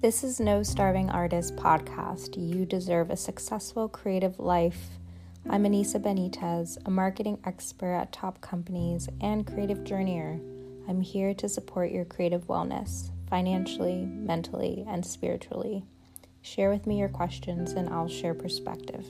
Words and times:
This 0.00 0.22
is 0.22 0.38
No 0.38 0.62
Starving 0.62 1.10
Artist 1.10 1.56
podcast. 1.56 2.36
You 2.36 2.64
deserve 2.64 3.10
a 3.10 3.16
successful 3.16 3.88
creative 3.88 4.38
life. 4.38 4.90
I'm 5.50 5.64
Anissa 5.64 6.00
Benitez, 6.00 6.78
a 6.86 6.90
marketing 6.90 7.40
expert 7.44 7.94
at 7.94 8.12
top 8.12 8.40
companies 8.40 9.08
and 9.20 9.44
creative 9.44 9.78
journeyer. 9.78 10.40
I'm 10.88 11.00
here 11.00 11.34
to 11.34 11.48
support 11.48 11.90
your 11.90 12.04
creative 12.04 12.46
wellness, 12.46 13.10
financially, 13.28 14.04
mentally, 14.06 14.84
and 14.86 15.04
spiritually. 15.04 15.84
Share 16.42 16.70
with 16.70 16.86
me 16.86 17.00
your 17.00 17.08
questions 17.08 17.72
and 17.72 17.88
I'll 17.88 18.06
share 18.06 18.34
perspective. 18.34 19.04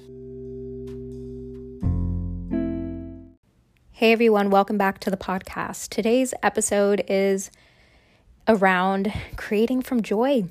Hey 3.90 4.12
everyone, 4.12 4.48
welcome 4.48 4.78
back 4.78 5.00
to 5.00 5.10
the 5.10 5.18
podcast. 5.18 5.90
Today's 5.90 6.32
episode 6.42 7.04
is 7.08 7.50
around 8.48 9.12
creating 9.36 9.82
from 9.82 10.00
joy 10.00 10.48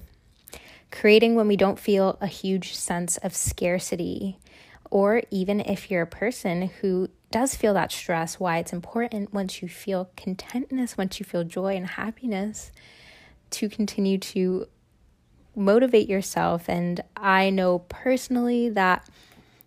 creating 0.92 1.36
when 1.36 1.48
we 1.48 1.58
don't 1.58 1.80
feel 1.80 2.18
a 2.22 2.28
huge 2.28 2.74
sense 2.74 3.18
of 3.18 3.36
scarcity, 3.36 4.40
or 4.90 5.22
even 5.32 5.60
if 5.60 5.92
you're 5.92 6.04
a 6.04 6.08
person 6.08 6.70
who 6.82 7.10
does 7.30 7.56
feel 7.56 7.74
that 7.74 7.92
stress, 7.92 8.40
why 8.40 8.58
it's 8.58 8.72
important 8.72 9.34
once 9.34 9.62
you 9.62 9.68
feel 9.68 10.10
contentness, 10.16 10.98
once 10.98 11.20
you 11.20 11.26
feel 11.26 11.44
joy 11.44 11.76
and 11.76 11.88
happiness, 11.88 12.72
to 13.50 13.68
continue 13.68 14.18
to 14.18 14.68
motivate 15.56 16.08
yourself. 16.08 16.70
And 16.70 17.04
I 17.16 17.50
know 17.50 17.80
personally 17.80 18.70
that 18.70 19.10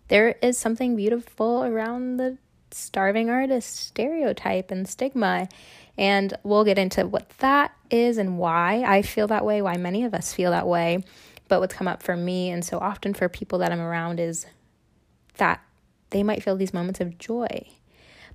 there 0.07 0.35
is 0.41 0.57
something 0.57 0.95
beautiful 0.95 1.63
around 1.63 2.17
the 2.17 2.37
starving 2.73 3.29
artist 3.29 3.75
stereotype 3.75 4.71
and 4.71 4.87
stigma. 4.87 5.49
And 5.97 6.33
we'll 6.43 6.63
get 6.63 6.79
into 6.79 7.05
what 7.05 7.29
that 7.39 7.73
is 7.89 8.17
and 8.17 8.37
why 8.37 8.83
I 8.85 9.01
feel 9.01 9.27
that 9.27 9.45
way, 9.45 9.61
why 9.61 9.77
many 9.77 10.03
of 10.03 10.13
us 10.13 10.33
feel 10.33 10.51
that 10.51 10.67
way. 10.67 11.03
But 11.47 11.59
what's 11.59 11.75
come 11.75 11.87
up 11.87 12.01
for 12.01 12.15
me 12.15 12.49
and 12.49 12.63
so 12.63 12.79
often 12.79 13.13
for 13.13 13.27
people 13.27 13.59
that 13.59 13.71
I'm 13.71 13.81
around 13.81 14.19
is 14.19 14.45
that 15.37 15.61
they 16.11 16.23
might 16.23 16.43
feel 16.43 16.55
these 16.55 16.73
moments 16.73 17.01
of 17.01 17.17
joy. 17.17 17.67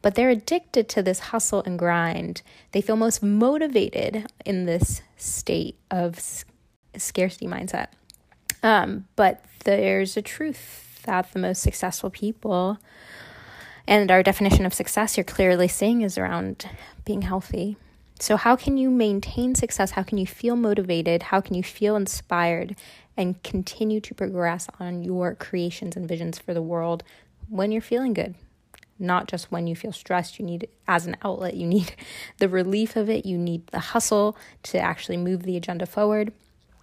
But 0.03 0.15
they're 0.15 0.31
addicted 0.31 0.89
to 0.91 1.03
this 1.03 1.19
hustle 1.19 1.63
and 1.65 1.79
grind. 1.79 2.43
They 2.73 2.81
feel 2.81 2.97
most 2.97 3.23
motivated 3.23 4.27
in 4.45 4.67
this 4.67 5.03
state 5.17 5.79
of 5.91 6.21
scarcity 6.97 7.47
mindset. 7.47 7.89
Um, 8.63 9.07
but 9.17 9.45
there's 9.65 10.17
a 10.17 10.23
truth 10.23 11.01
that 11.07 11.33
the 11.33 11.39
most 11.39 11.63
successful 11.63 12.11
people 12.11 12.79
and 13.87 14.11
our 14.11 14.23
definition 14.23 14.67
of 14.67 14.75
success 14.75 15.17
you're 15.17 15.25
clearly 15.25 15.69
seeing 15.69 16.03
is 16.03 16.19
around 16.19 16.69
being 17.05 17.23
healthy. 17.23 17.77
So, 18.19 18.37
how 18.37 18.57
can 18.57 18.79
you 18.79 18.91
maintain 18.91 19.55
success? 19.55 19.93
How 19.93 20.03
can 20.03 20.17
you 20.19 20.27
feel 20.27 20.57
motivated? 20.57 21.25
How 21.25 21.41
can 21.41 21.55
you 21.55 21.63
feel 21.63 21.97
inspired 21.97 22.75
and 23.17 23.43
continue 23.43 24.01
to 24.01 24.15
progress 24.15 24.69
on 24.81 25.03
your 25.03 25.35
creations 25.35 25.97
and 25.97 26.09
visions 26.09 26.39
for 26.39 26.55
the 26.55 26.63
world 26.63 27.05
when 27.49 27.71
you're 27.71 27.83
feeling 27.83 28.15
good? 28.15 28.35
Not 28.99 29.29
just 29.29 29.53
when 29.53 29.67
you 29.67 29.77
feel 29.77 29.93
stressed, 29.93 30.39
you 30.39 30.47
need 30.47 30.69
as 30.89 31.07
an 31.07 31.19
outlet, 31.23 31.55
you 31.55 31.67
need 31.67 31.95
the 32.39 32.49
relief 32.49 32.97
of 32.97 33.11
it, 33.11 33.27
you 33.27 33.37
need 33.37 33.67
the 33.67 33.81
hustle 33.81 34.37
to 34.65 34.79
actually 34.79 35.19
move 35.19 35.43
the 35.43 35.57
agenda 35.57 35.85
forward, 35.85 36.33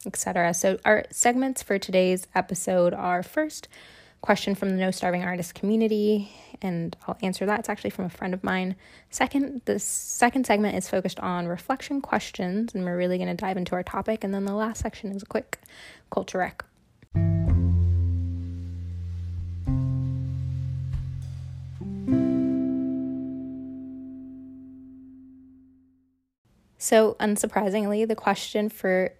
etc. 0.05 0.53
So, 0.53 0.77
our 0.85 1.05
segments 1.09 1.63
for 1.63 1.79
today's 1.79 2.27
episode 2.35 2.93
are 2.93 3.23
first, 3.23 3.67
question 4.23 4.55
from 4.55 4.69
the 4.69 4.77
No 4.77 4.89
Starving 4.89 5.25
Artist 5.25 5.53
community, 5.53 6.31
and 6.61 6.95
I'll 7.05 7.17
answer 7.21 7.45
that. 7.45 7.59
It's 7.59 7.67
actually 7.67 7.89
from 7.89 8.05
a 8.05 8.09
friend 8.09 8.33
of 8.33 8.41
mine. 8.41 8.77
Second, 9.09 9.61
the 9.65 9.79
second 9.79 10.45
segment 10.45 10.77
is 10.77 10.87
focused 10.87 11.19
on 11.19 11.45
reflection 11.45 11.99
questions, 11.99 12.73
and 12.73 12.85
we're 12.85 12.95
really 12.95 13.17
going 13.17 13.27
to 13.27 13.35
dive 13.35 13.57
into 13.57 13.75
our 13.75 13.83
topic. 13.83 14.23
And 14.23 14.33
then 14.33 14.45
the 14.45 14.53
last 14.53 14.79
section 14.79 15.11
is 15.11 15.23
a 15.23 15.25
quick 15.25 15.59
culture 16.09 16.37
rec. 16.37 16.63
So, 26.77 27.17
unsurprisingly, 27.19 28.07
the 28.07 28.15
question 28.15 28.69
for 28.69 29.11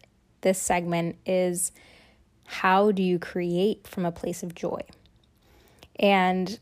this 0.41 0.61
segment 0.61 1.17
is 1.25 1.73
how 2.53 2.91
do 2.91 3.01
you 3.01 3.17
create 3.17 3.87
from 3.87 4.05
a 4.05 4.11
place 4.11 4.43
of 4.43 4.53
joy? 4.53 4.81
And 5.99 6.59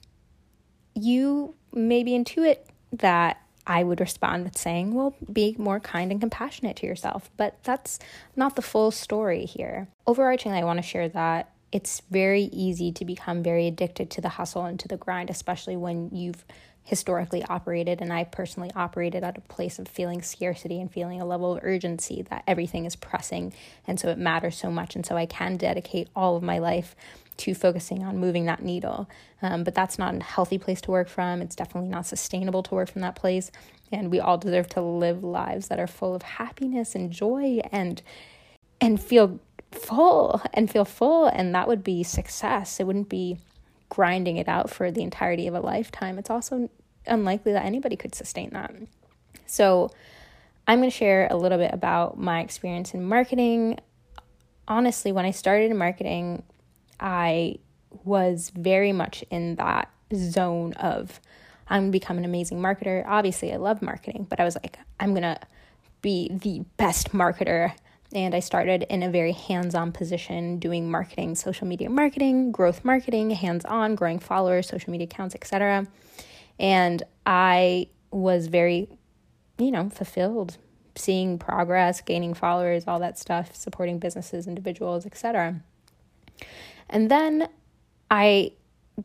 you 0.95 1.55
maybe 1.73 2.11
intuit 2.11 2.59
that 2.93 3.41
I 3.67 3.83
would 3.83 3.99
respond 3.99 4.43
with 4.45 4.57
saying, 4.57 4.93
well, 4.93 5.15
be 5.31 5.55
more 5.57 5.79
kind 5.79 6.11
and 6.11 6.19
compassionate 6.19 6.77
to 6.77 6.87
yourself. 6.87 7.29
But 7.37 7.63
that's 7.63 7.99
not 8.35 8.55
the 8.55 8.61
full 8.61 8.91
story 8.91 9.45
here. 9.45 9.87
Overarchingly, 10.07 10.59
I 10.59 10.63
want 10.63 10.79
to 10.79 10.83
share 10.83 11.09
that 11.09 11.51
it's 11.71 12.01
very 12.09 12.43
easy 12.43 12.91
to 12.93 13.05
become 13.05 13.43
very 13.43 13.67
addicted 13.67 14.09
to 14.11 14.21
the 14.21 14.29
hustle 14.29 14.65
and 14.65 14.79
to 14.79 14.87
the 14.87 14.97
grind, 14.97 15.29
especially 15.29 15.77
when 15.77 16.09
you've 16.11 16.43
historically 16.83 17.43
operated 17.45 18.01
and 18.01 18.11
I 18.11 18.23
personally 18.23 18.71
operated 18.75 19.23
at 19.23 19.37
a 19.37 19.41
place 19.41 19.79
of 19.79 19.87
feeling 19.87 20.21
scarcity 20.21 20.81
and 20.81 20.91
feeling 20.91 21.21
a 21.21 21.25
level 21.25 21.55
of 21.55 21.63
urgency 21.63 22.23
that 22.29 22.43
everything 22.47 22.85
is 22.85 22.95
pressing 22.95 23.53
and 23.87 23.99
so 23.99 24.09
it 24.09 24.17
matters 24.17 24.57
so 24.57 24.71
much 24.71 24.95
and 24.95 25.05
so 25.05 25.15
I 25.15 25.25
can 25.25 25.57
dedicate 25.57 26.09
all 26.15 26.35
of 26.35 26.43
my 26.43 26.57
life 26.57 26.95
to 27.41 27.55
focusing 27.55 28.03
on 28.03 28.17
moving 28.17 28.45
that 28.45 28.61
needle. 28.61 29.09
Um, 29.41 29.63
but 29.63 29.73
that's 29.73 29.97
not 29.97 30.15
a 30.15 30.23
healthy 30.23 30.57
place 30.57 30.81
to 30.81 30.91
work 30.91 31.09
from. 31.09 31.41
It's 31.41 31.55
definitely 31.55 31.89
not 31.89 32.05
sustainable 32.05 32.61
to 32.63 32.75
work 32.75 32.91
from 32.91 33.01
that 33.01 33.15
place. 33.15 33.51
And 33.91 34.11
we 34.11 34.19
all 34.19 34.37
deserve 34.37 34.69
to 34.69 34.81
live 34.81 35.23
lives 35.23 35.67
that 35.67 35.79
are 35.79 35.87
full 35.87 36.13
of 36.13 36.21
happiness 36.21 36.95
and 36.95 37.11
joy 37.11 37.61
and 37.71 38.01
and 38.79 39.01
feel 39.01 39.39
full 39.71 40.41
and 40.53 40.69
feel 40.69 40.85
full 40.85 41.25
and 41.27 41.53
that 41.55 41.67
would 41.67 41.83
be 41.83 42.03
success. 42.03 42.79
It 42.79 42.85
wouldn't 42.85 43.09
be 43.09 43.37
grinding 43.91 44.37
it 44.37 44.47
out 44.47 44.69
for 44.69 44.89
the 44.89 45.03
entirety 45.03 45.45
of 45.45 45.53
a 45.53 45.59
lifetime, 45.59 46.17
it's 46.17 46.29
also 46.29 46.69
unlikely 47.05 47.51
that 47.51 47.65
anybody 47.65 47.95
could 47.95 48.15
sustain 48.15 48.49
that. 48.51 48.73
So, 49.45 49.91
I'm 50.67 50.79
going 50.79 50.89
to 50.89 50.95
share 50.95 51.27
a 51.29 51.35
little 51.35 51.57
bit 51.57 51.73
about 51.73 52.17
my 52.17 52.39
experience 52.39 52.93
in 52.93 53.03
marketing. 53.03 53.79
Honestly, 54.67 55.11
when 55.11 55.25
I 55.25 55.31
started 55.31 55.69
in 55.71 55.77
marketing, 55.77 56.43
I 56.99 57.57
was 58.05 58.51
very 58.55 58.93
much 58.93 59.23
in 59.29 59.55
that 59.55 59.89
zone 60.15 60.73
of 60.73 61.19
I'm 61.67 61.83
going 61.83 61.91
to 61.91 61.99
become 61.99 62.17
an 62.17 62.25
amazing 62.25 62.59
marketer. 62.61 63.03
Obviously, 63.05 63.51
I 63.51 63.57
love 63.57 63.81
marketing, 63.81 64.27
but 64.29 64.39
I 64.39 64.45
was 64.45 64.55
like, 64.55 64.77
I'm 64.99 65.11
going 65.11 65.23
to 65.23 65.39
be 66.01 66.29
the 66.31 66.63
best 66.77 67.11
marketer 67.11 67.73
and 68.13 68.35
I 68.35 68.39
started 68.39 68.83
in 68.89 69.03
a 69.03 69.09
very 69.09 69.31
hands 69.31 69.75
on 69.75 69.91
position 69.91 70.59
doing 70.59 70.89
marketing, 70.89 71.35
social 71.35 71.67
media 71.67 71.89
marketing, 71.89 72.51
growth 72.51 72.83
marketing, 72.83 73.29
hands 73.31 73.65
on, 73.65 73.95
growing 73.95 74.19
followers, 74.19 74.67
social 74.67 74.91
media 74.91 75.05
accounts, 75.05 75.35
etc. 75.35 75.87
And 76.59 77.03
I 77.25 77.87
was 78.11 78.47
very, 78.47 78.89
you 79.57 79.71
know, 79.71 79.89
fulfilled 79.89 80.57
seeing 80.95 81.39
progress, 81.39 82.01
gaining 82.01 82.33
followers, 82.33 82.83
all 82.87 82.99
that 82.99 83.17
stuff, 83.17 83.55
supporting 83.55 83.97
businesses, 83.97 84.45
individuals, 84.45 85.05
etc. 85.05 85.61
And 86.89 87.09
then 87.09 87.47
I 88.09 88.51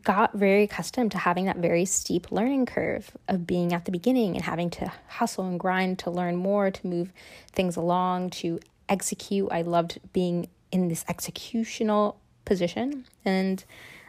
got 0.03 0.35
very 0.35 0.65
accustomed 0.65 1.13
to 1.13 1.19
having 1.19 1.45
that 1.47 1.59
very 1.59 1.85
steep 1.85 2.33
learning 2.33 2.67
curve 2.67 3.17
of 3.29 3.47
being 3.47 3.73
at 3.73 3.85
the 3.85 3.93
beginning 3.93 4.35
and 4.35 4.45
having 4.45 4.69
to 4.69 4.93
hustle 5.07 5.47
and 5.47 5.61
grind 5.61 6.01
to 6.01 6.11
learn 6.11 6.37
more, 6.37 6.71
to 6.71 6.87
move 6.87 7.13
things 7.53 7.77
along, 7.77 8.31
to 8.31 8.59
execute. 8.89 9.49
I 9.51 9.63
loved 9.63 10.01
being 10.13 10.49
in 10.73 10.89
this 10.89 11.05
executional 11.05 12.17
position. 12.45 13.07
And 13.25 13.65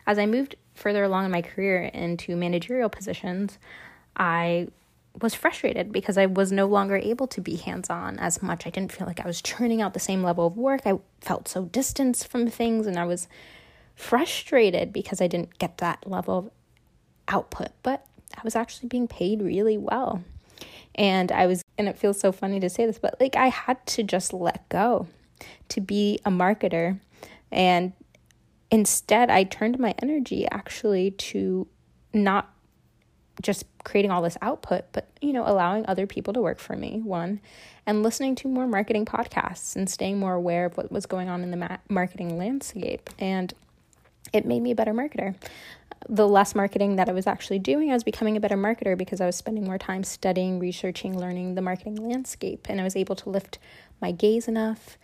as 0.05 0.17
I 0.17 0.25
moved 0.25 0.55
further 0.75 1.03
along 1.03 1.25
in 1.25 1.31
my 1.31 1.41
career 1.41 1.83
into 1.83 2.35
managerial 2.35 2.89
positions, 2.89 3.57
I 4.15 4.67
was 5.21 5.33
frustrated 5.33 5.91
because 5.91 6.17
I 6.17 6.27
was 6.27 6.51
no 6.51 6.67
longer 6.67 6.95
able 6.95 7.27
to 7.27 7.41
be 7.41 7.55
hands 7.55 7.89
on 7.89 8.19
as 8.19 8.41
much. 8.41 8.67
I 8.67 8.69
didn't 8.69 8.91
feel 8.91 9.07
like 9.07 9.19
I 9.19 9.25
was 9.27 9.41
churning 9.41 9.81
out 9.81 9.93
the 9.93 9.99
same 9.99 10.23
level 10.23 10.47
of 10.47 10.57
work. 10.57 10.81
I 10.85 10.99
felt 11.21 11.47
so 11.47 11.65
distanced 11.65 12.27
from 12.27 12.47
things 12.47 12.85
and 12.85 12.97
I 12.97 13.05
was 13.05 13.27
frustrated 13.95 14.93
because 14.93 15.19
I 15.21 15.27
didn't 15.27 15.57
get 15.57 15.79
that 15.79 16.07
level 16.07 16.37
of 16.37 16.51
output. 17.27 17.69
But 17.81 18.05
I 18.35 18.41
was 18.43 18.55
actually 18.55 18.89
being 18.89 19.07
paid 19.07 19.41
really 19.41 19.77
well. 19.77 20.23
And 20.97 21.31
I 21.31 21.45
was, 21.45 21.61
and 21.77 21.87
it 21.87 21.97
feels 21.97 22.19
so 22.19 22.31
funny 22.31 22.59
to 22.59 22.69
say 22.69 22.85
this, 22.85 22.99
but 22.99 23.19
like 23.19 23.35
I 23.35 23.47
had 23.47 23.85
to 23.87 24.03
just 24.03 24.33
let 24.33 24.67
go 24.69 25.07
to 25.69 25.81
be 25.81 26.19
a 26.25 26.31
marketer. 26.31 26.99
And 27.51 27.93
instead, 28.71 29.29
I 29.29 29.43
turned 29.43 29.79
my 29.79 29.93
energy 30.01 30.47
actually 30.49 31.11
to 31.11 31.67
not 32.13 32.53
just 33.41 33.65
creating 33.83 34.11
all 34.11 34.21
this 34.21 34.37
output, 34.41 34.85
but 34.91 35.07
you 35.21 35.31
know, 35.31 35.43
allowing 35.45 35.85
other 35.87 36.07
people 36.07 36.33
to 36.33 36.41
work 36.41 36.59
for 36.59 36.75
me, 36.75 37.01
one, 37.03 37.39
and 37.85 38.03
listening 38.03 38.35
to 38.35 38.47
more 38.47 38.67
marketing 38.67 39.05
podcasts 39.05 39.75
and 39.75 39.89
staying 39.89 40.17
more 40.19 40.33
aware 40.33 40.65
of 40.65 40.75
what 40.75 40.91
was 40.91 41.05
going 41.05 41.29
on 41.29 41.43
in 41.43 41.51
the 41.51 41.57
ma- 41.57 41.77
marketing 41.87 42.37
landscape. 42.37 43.09
And 43.19 43.53
it 44.33 44.45
made 44.45 44.61
me 44.61 44.71
a 44.71 44.75
better 44.75 44.93
marketer 44.93 45.35
the 46.09 46.27
less 46.27 46.55
marketing 46.55 46.95
that 46.95 47.09
I 47.09 47.11
was 47.11 47.27
actually 47.27 47.59
doing, 47.59 47.91
I 47.91 47.93
was 47.93 48.03
becoming 48.03 48.37
a 48.37 48.39
better 48.39 48.57
marketer 48.57 48.97
because 48.97 49.19
I 49.19 49.25
was 49.25 49.35
spending 49.35 49.65
more 49.65 49.77
time 49.77 50.03
studying, 50.03 50.59
researching, 50.59 51.17
learning 51.17 51.55
the 51.55 51.61
marketing 51.61 51.95
landscape. 51.95 52.67
And 52.69 52.79
I 52.79 52.83
was 52.83 52.95
able 52.95 53.15
to 53.17 53.29
lift 53.29 53.59
my 54.01 54.11
gaze 54.11 54.47
enough 54.47 54.97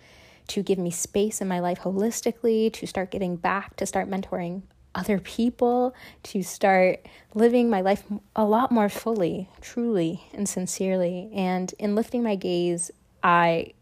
to 0.48 0.64
give 0.64 0.78
me 0.78 0.92
space 0.92 1.42
in 1.42 1.48
my 1.48 1.60
life 1.60 1.80
holistically, 1.80 2.72
to 2.74 2.88
start 2.88 3.12
getting 3.12 3.36
back, 3.36 3.76
to 3.78 3.86
start 3.86 4.10
mentoring 4.10 4.64
other 4.96 5.20
people, 5.20 5.96
to 6.22 6.44
start 6.44 7.06
living 7.34 7.70
my 7.70 7.82
life 7.82 8.04
a 8.36 8.46
lot 8.46 8.72
more 8.72 8.90
fully, 8.90 9.50
truly, 9.62 10.24
and 10.34 10.48
sincerely. 10.48 11.32
And 11.34 11.74
in 11.80 11.96
lifting 11.96 12.24
my 12.24 12.36
gaze, 12.36 12.92
I 13.24 13.74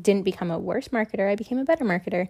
didn't 0.00 0.22
become 0.22 0.50
a 0.50 0.58
worse 0.58 0.88
marketer, 0.88 1.30
I 1.30 1.36
became 1.36 1.58
a 1.58 1.64
better 1.64 1.84
marketer. 1.84 2.28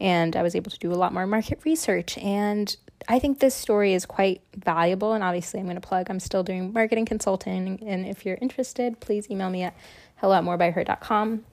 And 0.00 0.36
I 0.36 0.42
was 0.42 0.54
able 0.54 0.70
to 0.70 0.78
do 0.78 0.92
a 0.92 0.94
lot 0.94 1.12
more 1.12 1.26
market 1.26 1.60
research. 1.64 2.16
And 2.18 2.74
I 3.08 3.18
think 3.18 3.40
this 3.40 3.54
story 3.54 3.94
is 3.94 4.06
quite 4.06 4.40
valuable. 4.56 5.12
And 5.12 5.24
obviously, 5.24 5.60
I'm 5.60 5.66
going 5.66 5.80
to 5.80 5.86
plug, 5.86 6.10
I'm 6.10 6.20
still 6.20 6.42
doing 6.42 6.72
marketing 6.72 7.06
consulting. 7.06 7.82
And 7.86 8.06
if 8.06 8.24
you're 8.24 8.38
interested, 8.40 9.00
please 9.00 9.30
email 9.30 9.50
me 9.50 9.62
at 9.62 9.74
hello 10.16 10.34
at 10.34 10.44
morebyher.com. 10.44 11.44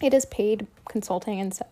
It 0.00 0.14
is 0.14 0.24
paid 0.26 0.66
consulting. 0.88 1.40
And 1.40 1.54
so 1.54 1.66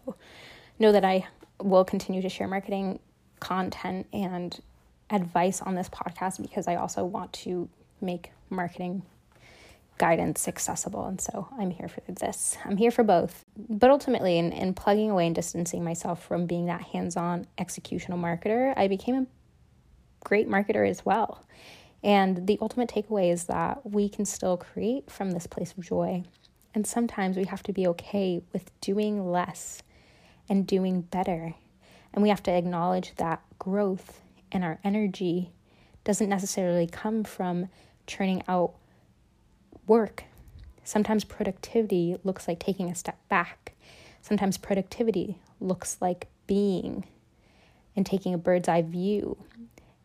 know 0.78 0.92
that 0.92 1.04
I 1.04 1.26
will 1.60 1.84
continue 1.84 2.22
to 2.22 2.28
share 2.28 2.46
marketing 2.46 3.00
content 3.40 4.06
and 4.12 4.60
advice 5.10 5.62
on 5.62 5.74
this 5.74 5.88
podcast 5.88 6.40
because 6.40 6.68
I 6.68 6.76
also 6.76 7.04
want 7.04 7.32
to 7.32 7.68
make 8.00 8.30
marketing 8.50 9.02
guidance 9.98 10.48
accessible. 10.48 11.06
And 11.06 11.20
so 11.20 11.48
I'm 11.58 11.70
here 11.70 11.88
for 11.88 12.00
this. 12.12 12.56
I'm 12.64 12.76
here 12.76 12.90
for 12.90 13.04
both. 13.04 13.44
But 13.56 13.90
ultimately, 13.90 14.38
in, 14.38 14.52
in 14.52 14.74
plugging 14.74 15.10
away 15.10 15.26
and 15.26 15.34
distancing 15.34 15.84
myself 15.84 16.24
from 16.24 16.46
being 16.46 16.66
that 16.66 16.82
hands 16.82 17.16
on 17.16 17.46
executional 17.58 18.18
marketer, 18.18 18.72
I 18.76 18.88
became 18.88 19.14
a 19.16 19.26
great 20.24 20.48
marketer 20.48 20.88
as 20.88 21.04
well. 21.04 21.44
And 22.02 22.46
the 22.46 22.58
ultimate 22.60 22.88
takeaway 22.88 23.32
is 23.32 23.44
that 23.44 23.84
we 23.84 24.08
can 24.08 24.24
still 24.24 24.56
create 24.56 25.10
from 25.10 25.32
this 25.32 25.46
place 25.46 25.74
of 25.76 25.84
joy. 25.84 26.22
And 26.74 26.86
sometimes 26.86 27.36
we 27.36 27.44
have 27.44 27.62
to 27.64 27.72
be 27.72 27.86
okay 27.88 28.40
with 28.52 28.70
doing 28.80 29.30
less 29.30 29.82
and 30.48 30.66
doing 30.66 31.02
better. 31.02 31.54
And 32.12 32.22
we 32.22 32.28
have 32.28 32.42
to 32.44 32.52
acknowledge 32.52 33.14
that 33.16 33.42
growth 33.58 34.20
and 34.52 34.64
our 34.64 34.78
energy 34.84 35.50
doesn't 36.04 36.28
necessarily 36.28 36.86
come 36.86 37.24
from 37.24 37.68
churning 38.06 38.42
out 38.48 38.74
work. 39.88 40.24
Sometimes 40.84 41.24
productivity 41.24 42.16
looks 42.24 42.46
like 42.46 42.58
taking 42.58 42.90
a 42.90 42.94
step 42.94 43.18
back. 43.28 43.74
Sometimes 44.22 44.56
productivity 44.56 45.38
looks 45.60 45.98
like 46.00 46.28
being 46.46 47.04
and 47.96 48.06
taking 48.06 48.32
a 48.32 48.38
bird's 48.38 48.68
eye 48.68 48.82
view 48.82 49.36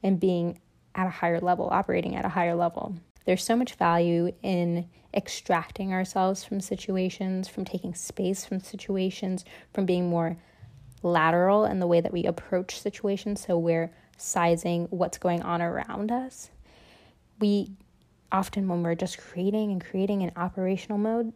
and 0.02 0.20
being 0.20 0.60
at 0.96 1.08
a 1.08 1.12
higher 1.12 1.40
level, 1.40 1.70
operating 1.72 2.16
at 2.16 2.26
a 2.26 2.30
higher 2.30 2.56
level. 2.56 2.96
There's 3.26 3.44
so 3.44 3.56
much 3.56 3.76
value 3.76 4.34
in 4.42 4.90
extracting 5.14 5.94
ourselves 5.94 6.44
from 6.44 6.60
situations, 6.60 7.48
from 7.48 7.66
taking 7.66 7.94
space 7.94 8.46
from 8.46 8.60
situations, 8.60 9.46
from 9.74 9.86
being 9.86 10.10
more 10.10 10.38
lateral 11.02 11.66
in 11.66 11.80
the 11.80 11.88
way 11.88 12.02
that 12.02 12.14
we 12.14 12.24
approach 12.26 12.80
situations. 12.80 13.46
So 13.46 13.58
we're 13.58 13.92
sizing 14.18 14.88
what's 14.90 15.18
going 15.18 15.42
on 15.42 15.62
around 15.62 16.12
us. 16.12 16.50
We 17.40 17.72
often 18.34 18.68
when 18.68 18.84
we're 18.84 18.96
just 18.96 19.18
creating 19.18 19.72
and 19.72 19.84
creating 19.84 20.22
in 20.22 20.32
operational 20.36 20.98
mode, 20.98 21.32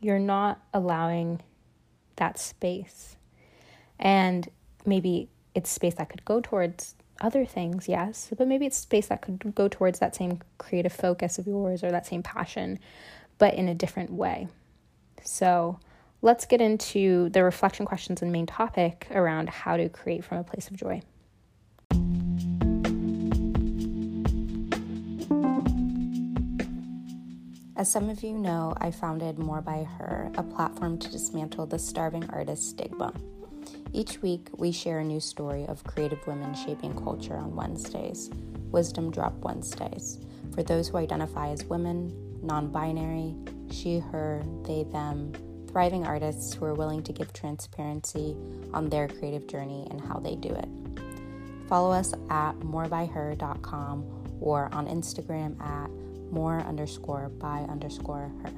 you're 0.00 0.18
not 0.18 0.60
allowing 0.74 1.40
that 2.16 2.38
space. 2.38 3.16
And 3.98 4.48
maybe 4.84 5.28
it's 5.54 5.70
space 5.70 5.94
that 5.94 6.10
could 6.10 6.24
go 6.24 6.40
towards 6.40 6.94
other 7.20 7.46
things, 7.46 7.88
yes, 7.88 8.30
but 8.36 8.46
maybe 8.46 8.66
it's 8.66 8.76
space 8.76 9.06
that 9.06 9.22
could 9.22 9.54
go 9.54 9.68
towards 9.68 10.00
that 10.00 10.14
same 10.14 10.40
creative 10.58 10.92
focus 10.92 11.38
of 11.38 11.46
yours 11.46 11.82
or 11.82 11.90
that 11.90 12.06
same 12.06 12.22
passion, 12.22 12.78
but 13.38 13.54
in 13.54 13.68
a 13.68 13.74
different 13.74 14.10
way. 14.10 14.48
So 15.22 15.78
let's 16.20 16.44
get 16.44 16.60
into 16.60 17.30
the 17.30 17.42
reflection 17.42 17.86
questions 17.86 18.20
and 18.20 18.32
main 18.32 18.46
topic 18.46 19.06
around 19.10 19.48
how 19.48 19.76
to 19.78 19.88
create 19.88 20.24
from 20.24 20.38
a 20.38 20.44
place 20.44 20.68
of 20.68 20.76
joy. 20.76 21.00
As 27.76 27.90
some 27.90 28.08
of 28.08 28.22
you 28.22 28.32
know, 28.32 28.72
I 28.78 28.90
founded 28.90 29.38
More 29.38 29.60
by 29.60 29.84
Her, 29.84 30.32
a 30.36 30.42
platform 30.42 30.96
to 30.98 31.10
dismantle 31.10 31.66
the 31.66 31.78
starving 31.78 32.24
artist 32.30 32.70
stigma. 32.70 33.12
Each 33.92 34.22
week, 34.22 34.48
we 34.56 34.72
share 34.72 35.00
a 35.00 35.04
new 35.04 35.20
story 35.20 35.66
of 35.66 35.84
creative 35.84 36.26
women 36.26 36.54
shaping 36.54 36.94
culture 36.94 37.36
on 37.36 37.54
Wednesdays, 37.54 38.30
Wisdom 38.70 39.10
Drop 39.10 39.34
Wednesdays, 39.44 40.18
for 40.54 40.62
those 40.62 40.88
who 40.88 40.96
identify 40.96 41.50
as 41.50 41.64
women, 41.64 42.16
non 42.42 42.68
binary, 42.68 43.34
she, 43.70 43.98
her, 43.98 44.42
they, 44.62 44.84
them, 44.84 45.34
thriving 45.68 46.06
artists 46.06 46.54
who 46.54 46.64
are 46.64 46.74
willing 46.74 47.02
to 47.02 47.12
give 47.12 47.30
transparency 47.34 48.34
on 48.72 48.88
their 48.88 49.06
creative 49.06 49.46
journey 49.48 49.86
and 49.90 50.00
how 50.00 50.18
they 50.18 50.34
do 50.34 50.48
it. 50.48 50.68
Follow 51.68 51.92
us 51.92 52.14
at 52.30 52.58
morebyher.com 52.60 54.38
or 54.40 54.70
on 54.72 54.86
Instagram 54.86 55.60
at 55.60 55.90
more 56.30 56.60
underscore 56.60 57.28
by 57.28 57.60
underscore 57.68 58.32
her. 58.42 58.52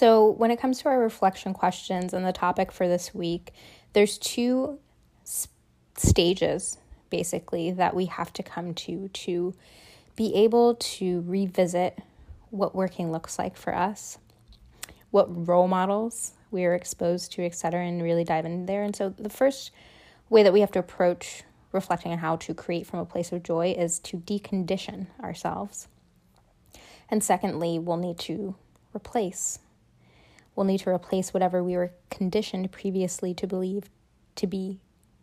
So, 0.00 0.30
when 0.30 0.50
it 0.50 0.60
comes 0.60 0.78
to 0.80 0.88
our 0.88 1.00
reflection 1.00 1.52
questions 1.52 2.14
and 2.14 2.24
the 2.24 2.32
topic 2.32 2.70
for 2.70 2.86
this 2.86 3.12
week, 3.12 3.52
there's 3.92 4.18
two 4.18 4.78
s- 5.24 5.48
stages 5.96 6.78
basically 7.10 7.72
that 7.72 7.94
we 7.94 8.06
have 8.06 8.32
to 8.34 8.42
come 8.42 8.72
to 8.72 9.08
to 9.08 9.52
be 10.14 10.34
able 10.34 10.76
to 10.76 11.22
revisit 11.26 11.98
what 12.50 12.74
working 12.74 13.10
looks 13.10 13.38
like 13.38 13.56
for 13.56 13.74
us, 13.74 14.18
what 15.10 15.48
role 15.48 15.66
models 15.66 16.32
we 16.52 16.64
are 16.64 16.74
exposed 16.74 17.32
to, 17.32 17.44
etc., 17.44 17.84
and 17.84 18.02
really 18.02 18.24
dive 18.24 18.46
in 18.46 18.66
there. 18.66 18.84
And 18.84 18.94
so, 18.94 19.08
the 19.10 19.28
first 19.28 19.72
way 20.28 20.42
that 20.44 20.52
we 20.52 20.60
have 20.60 20.70
to 20.72 20.78
approach 20.78 21.42
reflecting 21.72 22.12
on 22.12 22.18
how 22.18 22.36
to 22.36 22.54
create 22.54 22.86
from 22.86 22.98
a 22.98 23.04
place 23.04 23.32
of 23.32 23.42
joy 23.42 23.74
is 23.76 23.98
to 24.00 24.18
decondition 24.18 25.06
ourselves. 25.22 25.88
And 27.08 27.22
secondly, 27.22 27.78
we'll 27.78 27.96
need 27.96 28.18
to 28.20 28.54
replace. 28.94 29.58
We'll 30.54 30.66
need 30.66 30.80
to 30.80 30.90
replace 30.90 31.32
whatever 31.32 31.62
we 31.62 31.76
were 31.76 31.92
conditioned 32.10 32.70
previously 32.72 33.34
to 33.34 33.46
believe 33.46 33.84
to 34.36 34.46
be 34.46 34.80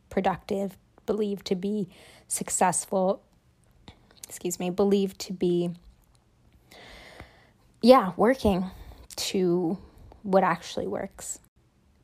productive, 0.10 0.78
believe 1.06 1.44
to 1.46 1.56
be 1.56 1.90
successful, 2.28 3.22
excuse 4.28 4.60
me, 4.60 4.70
believe 4.70 5.18
to 5.20 5.34
be, 5.34 5.72
yeah, 7.82 8.12
working 8.18 8.66
to 9.16 9.78
what 10.24 10.44
actually 10.44 10.88
works 10.88 11.40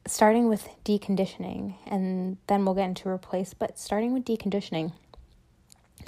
starting 0.06 0.50
with 0.50 0.68
deconditioning, 0.84 1.76
and 1.88 2.38
then 2.48 2.66
we'll 2.66 2.76
get 2.76 2.86
into 2.88 3.10
replace, 3.10 3.54
but 3.54 3.80
starting 3.80 4.14
with 4.14 4.26
deconditioning, 4.26 4.92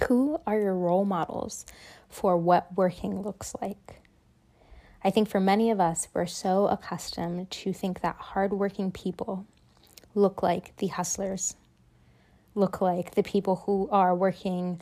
who 0.08 0.40
are 0.46 0.60
your 0.60 0.76
role 0.76 1.06
models 1.06 1.66
for 2.10 2.38
what 2.38 2.76
working 2.76 3.22
looks 3.22 3.56
like? 3.62 4.02
I 5.04 5.12
think 5.12 5.30
for 5.30 5.40
many 5.40 5.70
of 5.70 5.80
us, 5.80 6.08
we're 6.14 6.26
so 6.26 6.68
accustomed 6.68 7.52
to 7.52 7.72
think 7.72 8.02
that 8.02 8.16
hardworking 8.16 8.92
people 8.92 9.46
look 10.16 10.42
like 10.42 10.76
the 10.78 10.88
hustlers, 10.88 11.56
look 12.56 12.82
like 12.82 13.16
the 13.16 13.24
people 13.24 13.58
who 13.66 13.88
are 13.92 14.16
working 14.16 14.82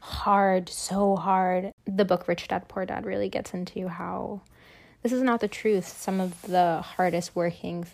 hard, 0.00 0.68
so 0.68 1.16
hard. 1.16 1.72
The 1.84 2.04
book 2.04 2.26
Rich 2.26 2.48
Dad 2.48 2.68
Poor 2.68 2.86
Dad 2.86 3.04
really 3.04 3.28
gets 3.28 3.52
into 3.52 3.88
how 3.88 4.40
this 5.02 5.12
is 5.12 5.22
not 5.22 5.40
the 5.40 5.48
truth. 5.48 5.86
Some 5.86 6.20
of 6.20 6.40
the 6.42 6.80
hardest 6.80 7.36
working 7.36 7.86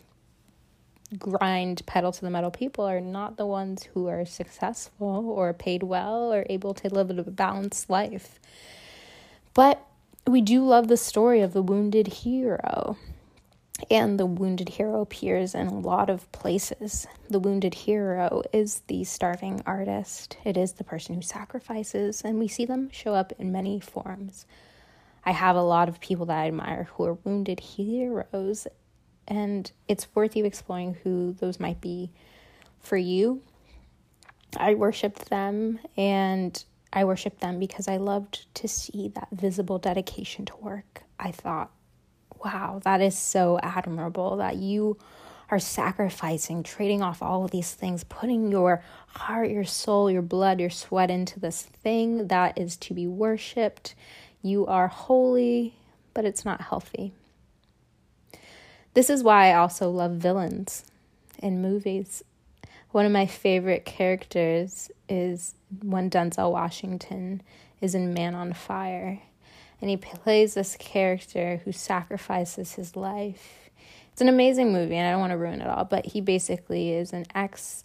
grind 1.18 1.85
pedal 1.87 2.12
to 2.12 2.21
the 2.21 2.30
metal 2.30 2.50
people 2.50 2.85
are 2.85 3.00
not 3.00 3.37
the 3.37 3.47
ones 3.47 3.85
who 3.94 4.09
are 4.09 4.25
successful 4.25 5.30
or 5.30 5.52
paid 5.52 5.83
well 5.83 6.33
or 6.33 6.47
able 6.49 6.75
to 6.75 6.88
live 6.88 7.11
a 7.11 7.23
balanced 7.23 7.88
life. 7.90 8.38
But 9.54 9.85
we 10.26 10.40
do 10.40 10.64
love 10.64 10.88
the 10.88 10.97
story 10.97 11.40
of 11.40 11.52
the 11.52 11.62
wounded 11.62 12.06
hero. 12.09 12.97
And 13.90 14.18
the 14.18 14.26
wounded 14.26 14.71
hero 14.71 15.00
appears 15.00 15.54
in 15.54 15.66
a 15.66 15.78
lot 15.78 16.09
of 16.09 16.30
places. 16.33 17.06
The 17.28 17.40
wounded 17.40 17.75
hero 17.75 18.42
is 18.52 18.83
the 18.87 19.04
starving 19.04 19.62
artist, 19.66 20.37
it 20.44 20.56
is 20.56 20.75
the 20.75 20.85
person 20.85 21.14
who 21.14 21.23
sacrifices, 21.23 22.23
and 22.23 22.38
we 22.38 22.49
see 22.49 22.64
them 22.64 22.88
show 22.92 23.14
up 23.14 23.33
in 23.38 23.52
many 23.52 23.80
forms. 23.80 24.47
I 25.26 25.33
have 25.33 25.56
a 25.56 25.62
lot 25.62 25.88
of 25.88 26.00
people 26.00 26.26
that 26.26 26.38
I 26.38 26.47
admire 26.47 26.88
who 26.92 27.04
are 27.04 27.18
wounded 27.25 27.59
heroes, 27.61 28.66
and 29.26 29.71
it's 29.88 30.07
worth 30.14 30.37
you 30.37 30.45
exploring 30.45 30.97
who 31.02 31.35
those 31.40 31.61
might 31.61 31.81
be 31.81 32.11
for 32.81 32.97
you. 32.97 33.43
I 34.57 34.75
worshiped 34.75 35.31
them 35.31 35.81
and 35.97 36.64
I 36.93 37.04
worshiped 37.04 37.40
them 37.40 37.59
because 37.59 37.88
I 37.88 37.97
loved 37.97 38.54
to 38.54 38.69
see 38.69 39.09
that 39.14 39.28
visible 39.33 39.78
dedication 39.78 40.45
to 40.47 40.57
work. 40.57 41.02
I 41.19 41.33
thought, 41.33 41.71
wow, 42.45 42.81
that 42.85 43.00
is 43.00 43.19
so 43.19 43.59
admirable 43.62 44.37
that 44.37 44.57
you 44.57 44.99
are 45.50 45.59
sacrificing, 45.59 46.62
trading 46.62 47.02
off 47.02 47.21
all 47.21 47.45
of 47.45 47.50
these 47.50 47.73
things, 47.73 48.04
putting 48.04 48.50
your 48.50 48.83
heart, 49.09 49.50
your 49.50 49.64
soul, 49.64 50.11
your 50.11 50.23
blood, 50.23 50.61
your 50.61 50.71
sweat 50.71 51.11
into 51.11 51.38
this 51.40 51.62
thing 51.62 52.28
that 52.28 52.57
is 52.57 52.76
to 52.76 52.95
be 52.95 53.07
worshiped. 53.07 53.95
You 54.43 54.66
are 54.66 54.88
holy, 54.88 55.75
but 56.14 56.25
it's 56.25 56.45
not 56.45 56.61
healthy. 56.61 57.12
This 58.95 59.11
is 59.11 59.25
why 59.25 59.51
I 59.51 59.55
also 59.55 59.91
love 59.91 60.13
villains 60.13 60.85
in 61.41 61.61
movies. 61.61 62.23
One 62.93 63.05
of 63.05 63.11
my 63.11 63.27
favorite 63.27 63.85
characters 63.85 64.89
is 65.09 65.55
when 65.83 66.09
Denzel 66.11 66.53
Washington 66.53 67.43
is 67.81 67.97
in 67.97 68.15
Man 68.15 68.37
on 68.37 68.53
Fire. 68.53 69.21
And 69.81 69.91
he 69.91 69.97
plays 69.97 70.55
this 70.55 70.77
character 70.77 71.61
who 71.65 71.73
sacrifices 71.73 72.75
his 72.75 72.95
life. 72.95 73.69
It's 74.13 74.21
an 74.21 74.29
amazing 74.29 74.73
movie, 74.73 74.95
and 74.95 75.09
I 75.09 75.11
don't 75.11 75.21
want 75.21 75.33
to 75.33 75.39
ruin 75.39 75.61
it 75.61 75.67
all, 75.67 75.85
but 75.85 76.07
he 76.07 76.21
basically 76.21 76.93
is 76.93 77.13
an 77.13 77.27
ex 77.35 77.85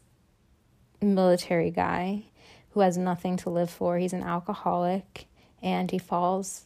military 1.02 1.72
guy 1.72 2.26
who 2.72 2.82
has 2.82 3.00
nothing 3.00 3.36
to 3.38 3.50
live 3.50 3.72
for. 3.72 3.98
He's 3.98 4.14
an 4.14 4.22
alcoholic, 4.22 5.26
and 5.60 5.90
he 5.90 5.98
falls 5.98 6.66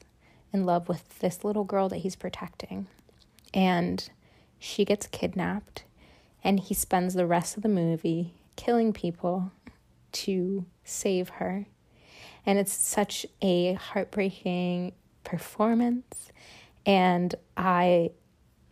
in 0.52 0.66
love 0.66 0.90
with 0.90 1.20
this 1.20 1.46
little 1.46 1.64
girl 1.64 1.88
that 1.90 2.00
he's 2.00 2.18
protecting. 2.18 2.88
And 3.54 4.10
she 4.64 4.86
gets 4.86 5.08
kidnapped, 5.08 5.84
and 6.42 6.58
he 6.58 6.74
spends 6.74 7.14
the 7.14 7.28
rest 7.28 7.58
of 7.58 7.64
the 7.64 7.70
movie 7.70 8.34
killing 8.56 8.94
people 8.94 9.52
to 10.14 10.66
save 10.86 11.28
her. 11.28 11.66
And 12.46 12.58
it's 12.58 12.72
such 12.72 13.26
a 13.42 13.74
heartbreaking 13.74 14.94
performance. 15.26 16.32
And 16.86 17.36
I 17.58 18.12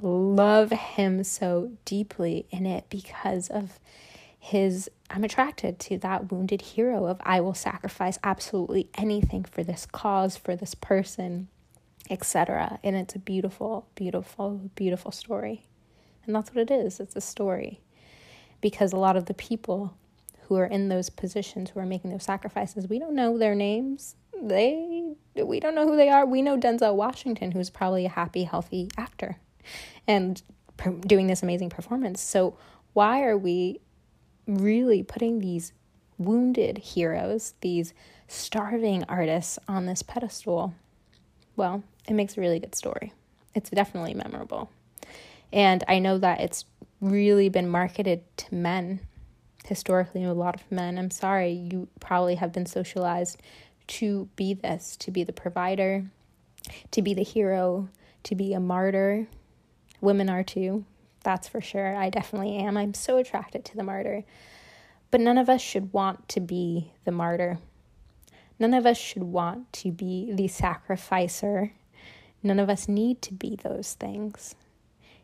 love 0.01 0.71
him 0.71 1.25
so 1.25 1.74
deeply 1.83 2.45
in 2.51 2.65
it 2.65 2.86
because 2.89 3.50
of 3.50 3.77
his 4.39 4.89
I'm 5.10 5.25
attracted 5.25 5.77
to 5.79 5.98
that 5.98 6.31
wounded 6.31 6.62
hero 6.62 7.05
of 7.05 7.19
I 7.24 7.41
will 7.41 7.53
sacrifice 7.53 8.17
absolutely 8.24 8.89
anything 8.95 9.43
for 9.43 9.62
this 9.62 9.86
cause, 9.86 10.38
for 10.38 10.55
this 10.55 10.74
person, 10.74 11.50
etc. 12.10 12.79
And 12.81 12.95
it's 12.95 13.13
a 13.13 13.19
beautiful, 13.19 13.88
beautiful, 13.93 14.71
beautiful 14.74 15.12
story. 15.12 15.65
And 16.25 16.36
that's 16.36 16.54
what 16.54 16.62
it 16.62 16.72
is. 16.72 17.00
It's 17.00 17.16
a 17.16 17.22
story. 17.22 17.82
Because 18.62 18.94
a 18.94 18.98
lot 18.98 19.18
of 19.18 19.25
the 19.25 19.34
people 19.34 19.96
who 20.44 20.56
are 20.58 20.66
in 20.66 20.90
those 20.90 21.10
positions 21.10 21.70
who 21.70 21.80
are 21.80 21.86
making 21.86 22.12
those 22.12 22.24
sacrifices, 22.24 22.88
we 22.88 23.00
don't 23.00 23.16
know 23.16 23.38
their 23.38 23.56
names. 23.56 24.16
They 24.42 25.13
we 25.36 25.60
don't 25.60 25.75
know 25.75 25.88
who 25.88 25.96
they 25.96 26.10
are. 26.10 26.25
We 26.25 26.42
know 26.42 26.58
Denzel 26.58 26.96
Washington, 26.96 27.51
who's 27.51 27.70
probably 27.70 28.06
a 28.06 28.10
happy, 28.10 28.44
healthy 28.44 28.90
actor 28.98 29.38
and 30.08 30.42
doing 31.08 31.28
this 31.28 31.44
amazing 31.44 31.70
performance. 31.70 32.22
So 32.22 32.58
why 32.94 33.24
are 33.24 33.38
we 33.38 33.80
really 34.48 35.04
putting 35.04 35.40
these 35.40 35.74
wounded 36.18 36.78
heroes, 36.80 37.54
these 37.62 37.94
starving 38.28 39.04
artists 39.08 39.58
on 39.68 39.86
this 39.86 40.01
pedestal? 40.01 40.74
Well, 41.56 41.84
it 42.08 42.13
makes 42.13 42.38
a 42.38 42.42
really 42.42 42.60
good 42.60 42.75
story. 42.75 43.13
It's 43.54 43.70
definitely 43.70 44.13
memorable. 44.13 44.70
And 45.53 45.84
I 45.88 46.00
know 46.00 46.17
that 46.17 46.41
it's 46.41 46.65
really 47.00 47.50
been 47.50 47.67
marketed 47.67 48.24
to 48.38 48.55
men 48.55 49.01
historically, 49.65 50.24
a 50.24 50.34
lot 50.34 50.55
of 50.55 50.72
men. 50.72 50.98
I'm 50.98 51.12
sorry, 51.12 51.51
you 51.51 51.88
probably 52.00 52.36
have 52.36 52.51
been 52.51 52.65
socialized 52.65 53.38
to 53.88 54.29
be 54.36 54.53
this, 54.53 54.96
to 54.98 55.12
be 55.12 55.24
the 55.24 55.34
provider, 55.34 56.05
to 56.91 57.01
be 57.01 57.13
the 57.13 57.24
hero, 57.24 57.89
to 58.24 58.36
be 58.36 58.53
a 58.53 58.60
martyr. 58.60 59.27
Women 60.00 60.29
are 60.29 60.43
too, 60.43 60.86
that's 61.24 61.48
for 61.48 61.62
sure. 61.62 61.96
I 61.96 62.10
definitely 62.10 62.58
am. 62.58 62.77
I'm 62.77 62.93
so 62.93 63.17
attracted 63.17 63.65
to 63.65 63.75
the 63.75 63.84
martyr. 63.84 64.24
But 65.12 65.22
none 65.22 65.38
of 65.38 65.50
us 65.50 65.62
should 65.62 65.93
want 65.93 66.27
to 66.29 66.39
be 66.39 66.93
the 67.05 67.12
martyr. 67.12 67.60
None 68.60 68.74
of 68.74 68.86
us 68.86 68.98
should 68.98 69.24
want 69.24 69.72
to 69.74 69.91
be 69.91 70.31
the 70.34 70.48
sacrificer. 70.48 71.74
None 72.43 72.60
of 72.60 72.70
us 72.70 72.88
need 72.88 73.22
to 73.24 73.34
be 73.34 73.55
those 73.55 73.93
things. 73.93 74.55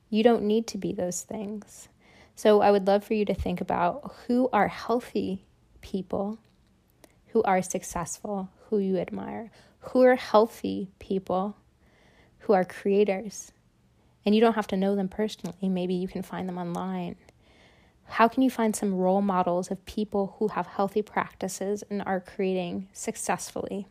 You 0.09 0.23
don't 0.23 0.43
need 0.43 0.67
to 0.67 0.77
be 0.77 0.93
those 0.93 1.23
things. 1.23 1.89
So 2.35 2.61
I 2.61 2.71
would 2.71 2.87
love 2.87 3.03
for 3.03 3.13
you 3.13 3.25
to 3.25 3.33
think 3.33 3.61
about 3.61 4.13
who 4.27 4.49
are 4.53 4.67
healthy 4.67 5.45
people, 5.81 6.37
who 7.27 7.43
are 7.43 7.61
successful, 7.61 8.49
who 8.69 8.77
you 8.77 8.97
admire, 8.97 9.51
who 9.79 10.03
are 10.03 10.15
healthy 10.15 10.91
people, 10.99 11.57
who 12.39 12.53
are 12.53 12.63
creators. 12.63 13.51
And 14.25 14.35
you 14.35 14.41
don't 14.41 14.55
have 14.55 14.67
to 14.67 14.77
know 14.77 14.95
them 14.95 15.07
personally, 15.07 15.69
maybe 15.69 15.93
you 15.93 16.07
can 16.07 16.21
find 16.21 16.47
them 16.47 16.57
online. 16.57 17.15
How 18.05 18.27
can 18.27 18.43
you 18.43 18.49
find 18.49 18.75
some 18.75 18.95
role 18.95 19.21
models 19.21 19.69
of 19.69 19.85
people 19.85 20.35
who 20.39 20.49
have 20.49 20.67
healthy 20.67 21.01
practices 21.01 21.83
and 21.89 22.01
are 22.03 22.21
creating 22.21 22.87
successfully? 22.93 23.87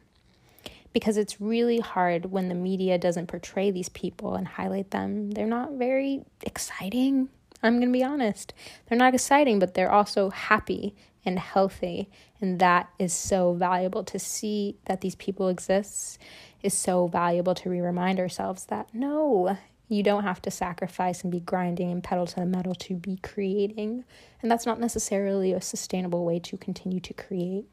Because 0.92 1.16
it's 1.16 1.40
really 1.40 1.80
hard 1.80 2.26
when 2.26 2.48
the 2.48 2.54
media 2.54 2.98
doesn't 2.98 3.26
portray 3.26 3.70
these 3.70 3.88
people 3.88 4.34
and 4.34 4.46
highlight 4.46 4.90
them. 4.90 5.30
They're 5.30 5.46
not 5.46 5.72
very 5.72 6.24
exciting. 6.42 7.28
I'm 7.62 7.74
going 7.74 7.92
to 7.92 7.98
be 7.98 8.04
honest. 8.04 8.52
They're 8.86 8.98
not 8.98 9.14
exciting, 9.14 9.58
but 9.58 9.74
they're 9.74 9.92
also 9.92 10.30
happy 10.30 10.94
and 11.24 11.38
healthy. 11.38 12.08
And 12.40 12.60
that 12.60 12.88
is 12.98 13.12
so 13.12 13.52
valuable 13.54 14.04
to 14.04 14.18
see 14.18 14.76
that 14.86 15.00
these 15.00 15.16
people 15.16 15.48
exist 15.48 16.18
is 16.62 16.74
so 16.74 17.06
valuable 17.08 17.54
to 17.56 17.70
re 17.70 17.80
remind 17.80 18.18
ourselves 18.18 18.66
that 18.66 18.88
no, 18.94 19.56
you 19.88 20.02
don't 20.02 20.24
have 20.24 20.42
to 20.42 20.50
sacrifice 20.50 21.22
and 21.22 21.30
be 21.30 21.40
grinding 21.40 21.90
and 21.90 22.02
pedal 22.02 22.26
to 22.26 22.36
the 22.36 22.46
metal 22.46 22.74
to 22.74 22.94
be 22.94 23.18
creating. 23.22 24.04
And 24.42 24.50
that's 24.50 24.66
not 24.66 24.80
necessarily 24.80 25.52
a 25.52 25.60
sustainable 25.60 26.24
way 26.24 26.38
to 26.40 26.56
continue 26.56 27.00
to 27.00 27.14
create. 27.14 27.66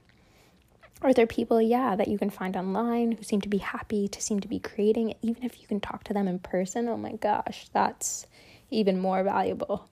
Are 1.04 1.14
there 1.14 1.28
people, 1.28 1.62
yeah, 1.62 1.98
that 1.98 2.08
you 2.08 2.18
can 2.18 2.30
find 2.30 2.56
online 2.56 3.12
who 3.12 3.24
seem 3.24 3.42
to 3.42 3.50
be 3.50 3.58
happy, 3.58 4.08
to 4.08 4.22
seem 4.22 4.40
to 4.40 4.48
be 4.48 4.60
creating, 4.60 5.14
even 5.22 5.44
if 5.44 5.62
you 5.62 5.68
can 5.68 5.82
talk 5.82 6.06
to 6.06 6.14
them 6.14 6.30
in 6.30 6.40
person? 6.40 6.88
Oh 6.88 6.96
my 6.96 7.12
gosh, 7.14 7.68
that's 7.74 8.26
even 8.72 9.00
more 9.00 9.22
valuable. 9.22 9.90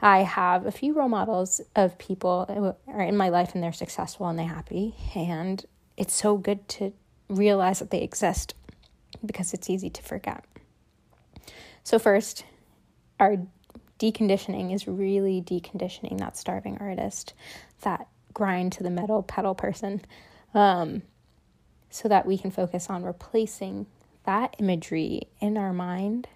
I 0.00 0.20
have 0.20 0.64
a 0.64 0.72
few 0.72 0.94
role 0.94 1.10
models 1.10 1.60
of 1.76 1.98
people 1.98 2.46
who 2.48 2.74
are 2.92 3.02
in 3.02 3.16
my 3.16 3.28
life 3.28 3.54
and 3.54 3.62
they're 3.62 3.72
successful 3.72 4.26
and 4.26 4.38
they're 4.38 4.46
happy. 4.46 4.94
And 5.14 5.64
it's 5.98 6.14
so 6.14 6.38
good 6.38 6.66
to 6.70 6.94
realize 7.28 7.78
that 7.80 7.90
they 7.90 8.00
exist 8.00 8.54
because 9.24 9.52
it's 9.52 9.68
easy 9.68 9.90
to 9.90 10.02
forget. 10.02 10.44
So, 11.84 11.98
first, 11.98 12.44
our 13.20 13.36
deconditioning 13.98 14.74
is 14.74 14.88
really 14.88 15.42
deconditioning 15.42 16.18
that 16.18 16.36
starving 16.36 16.78
artist, 16.78 17.34
that 17.82 18.08
grind 18.34 18.72
to 18.72 18.82
the 18.82 18.90
metal 18.90 19.22
pedal 19.22 19.54
person 19.54 20.02
um, 20.54 21.02
so 21.90 22.08
that 22.08 22.26
we 22.26 22.38
can 22.38 22.50
focus 22.50 22.88
on 22.88 23.02
replacing 23.02 23.86
that 24.24 24.54
imagery 24.58 25.22
in 25.40 25.56
our 25.56 25.72
mind 25.72 26.28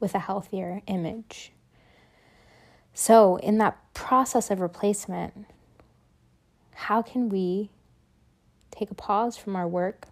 with 0.00 0.14
a 0.14 0.18
healthier 0.18 0.82
image. 0.86 1.52
So, 2.92 3.36
in 3.36 3.58
that 3.58 3.76
process 3.94 4.50
of 4.50 4.60
replacement, 4.60 5.46
how 6.72 7.02
can 7.02 7.28
we 7.28 7.70
take 8.70 8.90
a 8.90 8.94
pause 8.94 9.36
from 9.36 9.56
our 9.56 9.66
work, 9.66 10.06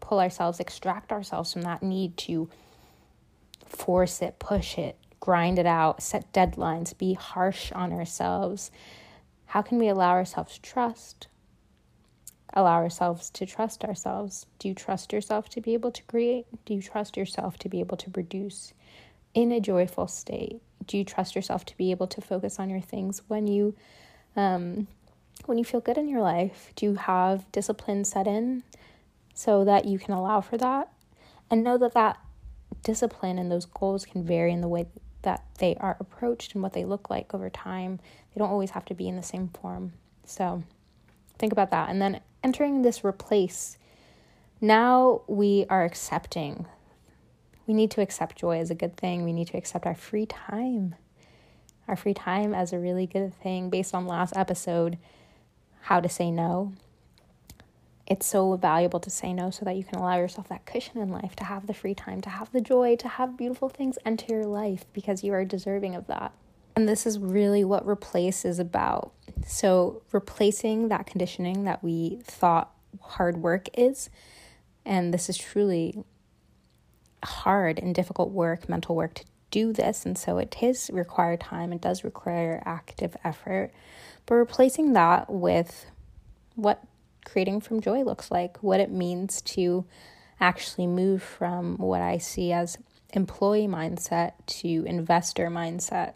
pull 0.00 0.20
ourselves, 0.20 0.60
extract 0.60 1.12
ourselves 1.12 1.52
from 1.52 1.62
that 1.62 1.82
need 1.82 2.16
to 2.18 2.48
force 3.66 4.22
it, 4.22 4.38
push 4.38 4.78
it, 4.78 4.96
grind 5.20 5.58
it 5.58 5.66
out, 5.66 6.02
set 6.02 6.32
deadlines, 6.32 6.96
be 6.96 7.14
harsh 7.14 7.72
on 7.72 7.92
ourselves, 7.92 8.70
how 9.46 9.62
can 9.62 9.78
we 9.78 9.88
allow 9.88 10.10
ourselves 10.10 10.54
to 10.54 10.62
trust? 10.62 11.28
Allow 12.52 12.74
ourselves 12.74 13.30
to 13.30 13.46
trust 13.46 13.84
ourselves. 13.84 14.46
Do 14.58 14.68
you 14.68 14.74
trust 14.74 15.12
yourself 15.12 15.48
to 15.50 15.60
be 15.60 15.74
able 15.74 15.92
to 15.92 16.02
create? 16.04 16.46
Do 16.64 16.74
you 16.74 16.82
trust 16.82 17.16
yourself 17.16 17.58
to 17.58 17.68
be 17.68 17.80
able 17.80 17.96
to 17.98 18.10
produce 18.10 18.72
in 19.34 19.52
a 19.52 19.60
joyful 19.60 20.08
state? 20.08 20.60
Do 20.86 20.96
you 20.98 21.04
trust 21.04 21.34
yourself 21.34 21.64
to 21.66 21.76
be 21.76 21.90
able 21.90 22.06
to 22.08 22.20
focus 22.20 22.58
on 22.58 22.70
your 22.70 22.80
things 22.80 23.22
when 23.28 23.46
you 23.46 23.74
um, 24.34 24.86
when 25.44 25.58
you 25.58 25.64
feel 25.64 25.80
good 25.80 25.98
in 25.98 26.08
your 26.08 26.22
life? 26.22 26.72
Do 26.76 26.86
you 26.86 26.94
have 26.94 27.50
discipline 27.52 28.04
set 28.04 28.26
in 28.26 28.62
so 29.34 29.64
that 29.64 29.84
you 29.84 29.98
can 29.98 30.14
allow 30.14 30.40
for 30.40 30.56
that? 30.56 30.90
And 31.50 31.62
know 31.62 31.78
that 31.78 31.94
that 31.94 32.18
discipline 32.82 33.38
and 33.38 33.50
those 33.50 33.66
goals 33.66 34.06
can 34.06 34.24
vary 34.24 34.52
in 34.52 34.60
the 34.60 34.68
way 34.68 34.86
that 35.22 35.44
they 35.58 35.74
are 35.76 35.96
approached 36.00 36.54
and 36.54 36.62
what 36.62 36.72
they 36.72 36.84
look 36.84 37.10
like 37.10 37.34
over 37.34 37.50
time. 37.50 37.98
They 38.36 38.40
don't 38.40 38.50
always 38.50 38.70
have 38.72 38.84
to 38.84 38.94
be 38.94 39.08
in 39.08 39.16
the 39.16 39.22
same 39.22 39.48
form. 39.48 39.94
So 40.26 40.62
think 41.38 41.52
about 41.52 41.70
that. 41.70 41.88
And 41.88 42.02
then 42.02 42.20
entering 42.44 42.82
this 42.82 43.02
replace, 43.02 43.78
now 44.60 45.22
we 45.26 45.64
are 45.70 45.84
accepting. 45.84 46.66
We 47.66 47.72
need 47.72 47.90
to 47.92 48.02
accept 48.02 48.36
joy 48.36 48.58
as 48.58 48.70
a 48.70 48.74
good 48.74 48.94
thing. 48.98 49.24
We 49.24 49.32
need 49.32 49.46
to 49.48 49.56
accept 49.56 49.86
our 49.86 49.94
free 49.94 50.26
time. 50.26 50.96
Our 51.88 51.96
free 51.96 52.12
time 52.12 52.52
as 52.52 52.74
a 52.74 52.78
really 52.78 53.06
good 53.06 53.32
thing 53.34 53.70
based 53.70 53.94
on 53.94 54.06
last 54.06 54.36
episode, 54.36 54.98
how 55.80 56.00
to 56.00 56.08
say 56.08 56.30
no 56.30 56.74
it's 58.06 58.26
so 58.26 58.56
valuable 58.56 59.00
to 59.00 59.10
say 59.10 59.32
no 59.32 59.50
so 59.50 59.64
that 59.64 59.76
you 59.76 59.82
can 59.82 59.98
allow 59.98 60.16
yourself 60.16 60.48
that 60.48 60.64
cushion 60.64 60.98
in 60.98 61.10
life 61.10 61.34
to 61.36 61.44
have 61.44 61.66
the 61.66 61.74
free 61.74 61.94
time, 61.94 62.20
to 62.20 62.30
have 62.30 62.52
the 62.52 62.60
joy, 62.60 62.94
to 62.96 63.08
have 63.08 63.36
beautiful 63.36 63.68
things 63.68 63.98
enter 64.04 64.34
your 64.34 64.46
life 64.46 64.84
because 64.92 65.24
you 65.24 65.32
are 65.32 65.44
deserving 65.44 65.94
of 65.96 66.06
that. 66.06 66.32
And 66.76 66.88
this 66.88 67.06
is 67.06 67.18
really 67.18 67.64
what 67.64 67.86
replace 67.86 68.44
is 68.44 68.58
about. 68.58 69.12
So, 69.46 70.02
replacing 70.12 70.88
that 70.88 71.06
conditioning 71.06 71.64
that 71.64 71.82
we 71.82 72.18
thought 72.22 72.70
hard 73.00 73.38
work 73.38 73.68
is, 73.76 74.10
And 74.84 75.12
this 75.12 75.28
is 75.28 75.36
truly 75.36 76.04
hard 77.24 77.78
and 77.78 77.94
difficult 77.94 78.30
work, 78.30 78.68
mental 78.68 78.94
work 78.94 79.14
to 79.14 79.24
do 79.50 79.72
this. 79.72 80.04
And 80.04 80.16
so 80.16 80.38
it 80.38 80.56
does 80.60 80.90
require 80.90 81.36
time, 81.36 81.72
it 81.72 81.80
does 81.80 82.04
require 82.04 82.62
active 82.64 83.16
effort. 83.24 83.72
But 84.26 84.36
replacing 84.36 84.92
that 84.92 85.30
with 85.30 85.86
what 86.54 86.82
creating 87.24 87.60
from 87.60 87.80
joy 87.80 88.02
looks 88.02 88.30
like, 88.30 88.62
what 88.62 88.80
it 88.80 88.90
means 88.90 89.40
to 89.42 89.84
actually 90.40 90.86
move 90.86 91.22
from 91.22 91.76
what 91.78 92.02
I 92.02 92.18
see 92.18 92.52
as 92.52 92.78
employee 93.12 93.66
mindset 93.66 94.32
to 94.46 94.84
investor 94.86 95.48
mindset. 95.48 96.14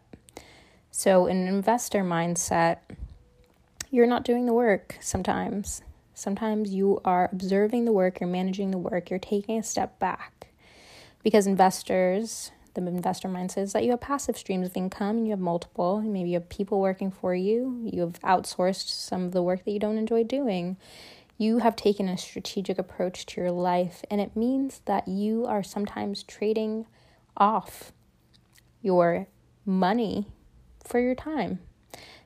So, 0.90 1.26
in 1.26 1.36
an 1.36 1.48
investor 1.48 2.02
mindset, 2.02 2.78
you're 3.90 4.06
not 4.06 4.24
doing 4.24 4.46
the 4.46 4.52
work 4.52 4.96
sometimes. 5.00 5.82
Sometimes 6.14 6.74
you 6.74 7.00
are 7.04 7.28
observing 7.32 7.84
the 7.84 7.92
work, 7.92 8.20
you're 8.20 8.28
managing 8.28 8.70
the 8.72 8.78
work, 8.78 9.08
you're 9.08 9.18
taking 9.18 9.58
a 9.58 9.62
step 9.62 9.98
back. 9.98 10.48
Because 11.22 11.46
investors, 11.46 12.50
the 12.74 12.86
investor 12.86 13.28
mindset 13.28 13.62
is 13.62 13.72
that 13.72 13.84
you 13.84 13.90
have 13.90 14.00
passive 14.00 14.36
streams 14.36 14.66
of 14.66 14.76
income 14.76 15.16
and 15.16 15.26
you 15.26 15.30
have 15.30 15.40
multiple. 15.40 16.00
Maybe 16.00 16.30
you 16.30 16.34
have 16.34 16.48
people 16.48 16.80
working 16.80 17.10
for 17.10 17.34
you, 17.34 17.80
you 17.84 18.00
have 18.02 18.20
outsourced 18.20 18.88
some 18.88 19.24
of 19.24 19.32
the 19.32 19.42
work 19.42 19.64
that 19.64 19.70
you 19.70 19.78
don't 19.78 19.98
enjoy 19.98 20.24
doing. 20.24 20.76
You 21.38 21.58
have 21.58 21.74
taken 21.74 22.08
a 22.08 22.18
strategic 22.18 22.78
approach 22.78 23.24
to 23.26 23.40
your 23.40 23.50
life, 23.50 24.04
and 24.10 24.20
it 24.20 24.36
means 24.36 24.82
that 24.84 25.08
you 25.08 25.46
are 25.46 25.62
sometimes 25.62 26.22
trading 26.22 26.86
off 27.36 27.92
your 28.82 29.26
money 29.64 30.26
for 30.90 31.00
your 31.00 31.14
time 31.14 31.60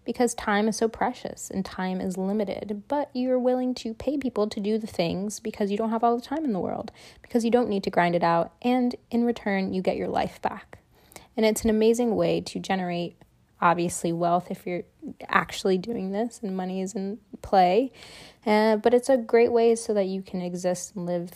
because 0.05 0.35
time 0.35 0.69
is 0.69 0.77
so 0.77 0.89
precious 0.89 1.51
and 1.51 1.65
time 1.65 2.01
is 2.01 2.17
limited. 2.17 2.83
But 2.89 3.11
you're 3.15 3.39
willing 3.39 3.75
to 3.77 3.95
pay 3.95 4.19
people 4.19 4.49
to 4.49 4.61
do 4.61 4.79
the 4.79 4.87
things 4.87 5.41
because 5.41 5.71
you 5.71 5.77
don't 5.77 5.91
have 5.91 6.05
all 6.05 6.17
the 6.17 6.25
time 6.25 6.45
in 6.45 6.53
the 6.53 6.61
world, 6.61 6.93
because 7.23 7.45
you 7.45 7.51
don't 7.51 7.69
need 7.69 7.83
to 7.85 7.91
grind 7.91 8.15
it 8.15 8.23
out, 8.23 8.53
and 8.63 8.95
in 9.11 9.25
return, 9.25 9.73
you 9.73 9.83
get 9.83 9.97
your 9.97 10.09
life 10.09 10.41
back. 10.43 10.79
And 11.37 11.45
it's 11.45 11.65
an 11.65 11.71
amazing 11.71 12.15
way 12.15 12.41
to 12.43 12.61
generate, 12.61 13.17
obviously, 13.61 14.13
wealth 14.13 14.51
if 14.51 14.67
you're 14.67 14.83
actually 15.29 15.79
doing 15.79 16.13
this 16.13 16.41
and 16.43 16.57
money 16.57 16.81
is 16.81 16.95
in 16.95 17.19
play. 17.43 17.93
Uh, 18.47 18.77
but 18.77 18.95
it's 18.95 19.09
a 19.09 19.17
great 19.17 19.51
way 19.51 19.75
so 19.75 19.95
that 19.95 20.07
you 20.07 20.23
can 20.23 20.41
exist 20.41 20.95
and 20.95 21.07
live 21.07 21.33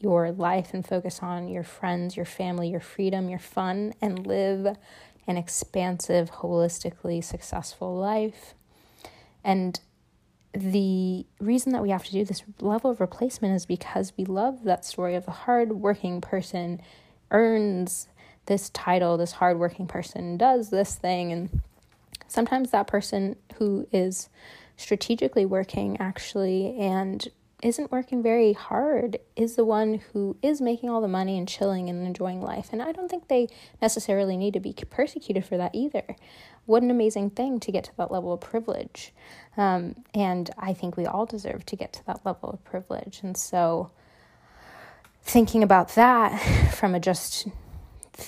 your 0.00 0.32
life 0.32 0.74
and 0.74 0.86
focus 0.86 1.20
on 1.22 1.48
your 1.48 1.62
friends, 1.62 2.16
your 2.16 2.24
family, 2.24 2.68
your 2.68 2.80
freedom, 2.80 3.28
your 3.28 3.38
fun, 3.38 3.92
and 4.00 4.26
live 4.26 4.76
an 5.28 5.36
expansive, 5.36 6.32
holistically 6.32 7.22
successful 7.22 7.96
life. 7.96 8.54
And 9.44 9.78
the 10.52 11.26
reason 11.38 11.72
that 11.72 11.82
we 11.82 11.90
have 11.90 12.04
to 12.04 12.12
do 12.12 12.24
this 12.24 12.42
level 12.60 12.90
of 12.90 13.00
replacement 13.00 13.54
is 13.54 13.66
because 13.66 14.12
we 14.16 14.24
love 14.24 14.64
that 14.64 14.84
story 14.84 15.14
of 15.14 15.26
the 15.26 15.30
hardworking 15.30 16.20
person 16.20 16.80
earns 17.30 18.08
this 18.46 18.70
title, 18.70 19.18
this 19.18 19.32
hardworking 19.32 19.86
person 19.86 20.38
does 20.38 20.70
this 20.70 20.96
thing. 20.96 21.30
And 21.30 21.60
sometimes 22.26 22.70
that 22.70 22.86
person 22.86 23.36
who 23.56 23.86
is 23.92 24.30
strategically 24.76 25.44
working 25.44 25.98
actually 26.00 26.76
and 26.78 27.28
isn't 27.62 27.90
working 27.90 28.22
very 28.22 28.52
hard 28.52 29.18
is 29.34 29.56
the 29.56 29.64
one 29.64 30.00
who 30.12 30.36
is 30.42 30.60
making 30.60 30.88
all 30.88 31.00
the 31.00 31.08
money 31.08 31.36
and 31.36 31.48
chilling 31.48 31.90
and 31.90 32.06
enjoying 32.06 32.40
life. 32.40 32.68
And 32.72 32.80
I 32.80 32.92
don't 32.92 33.10
think 33.10 33.26
they 33.26 33.48
necessarily 33.82 34.36
need 34.36 34.54
to 34.54 34.60
be 34.60 34.72
persecuted 34.72 35.44
for 35.44 35.56
that 35.56 35.74
either. 35.74 36.16
What 36.66 36.82
an 36.82 36.90
amazing 36.90 37.30
thing 37.30 37.58
to 37.60 37.72
get 37.72 37.84
to 37.84 37.96
that 37.96 38.12
level 38.12 38.32
of 38.32 38.40
privilege. 38.40 39.12
Um, 39.56 39.96
and 40.14 40.50
I 40.56 40.72
think 40.72 40.96
we 40.96 41.04
all 41.04 41.26
deserve 41.26 41.66
to 41.66 41.76
get 41.76 41.92
to 41.94 42.06
that 42.06 42.24
level 42.24 42.50
of 42.50 42.62
privilege. 42.64 43.20
And 43.22 43.36
so, 43.36 43.90
thinking 45.22 45.62
about 45.64 45.94
that 45.96 46.38
from 46.74 46.94
a 46.94 47.00
just, 47.00 47.48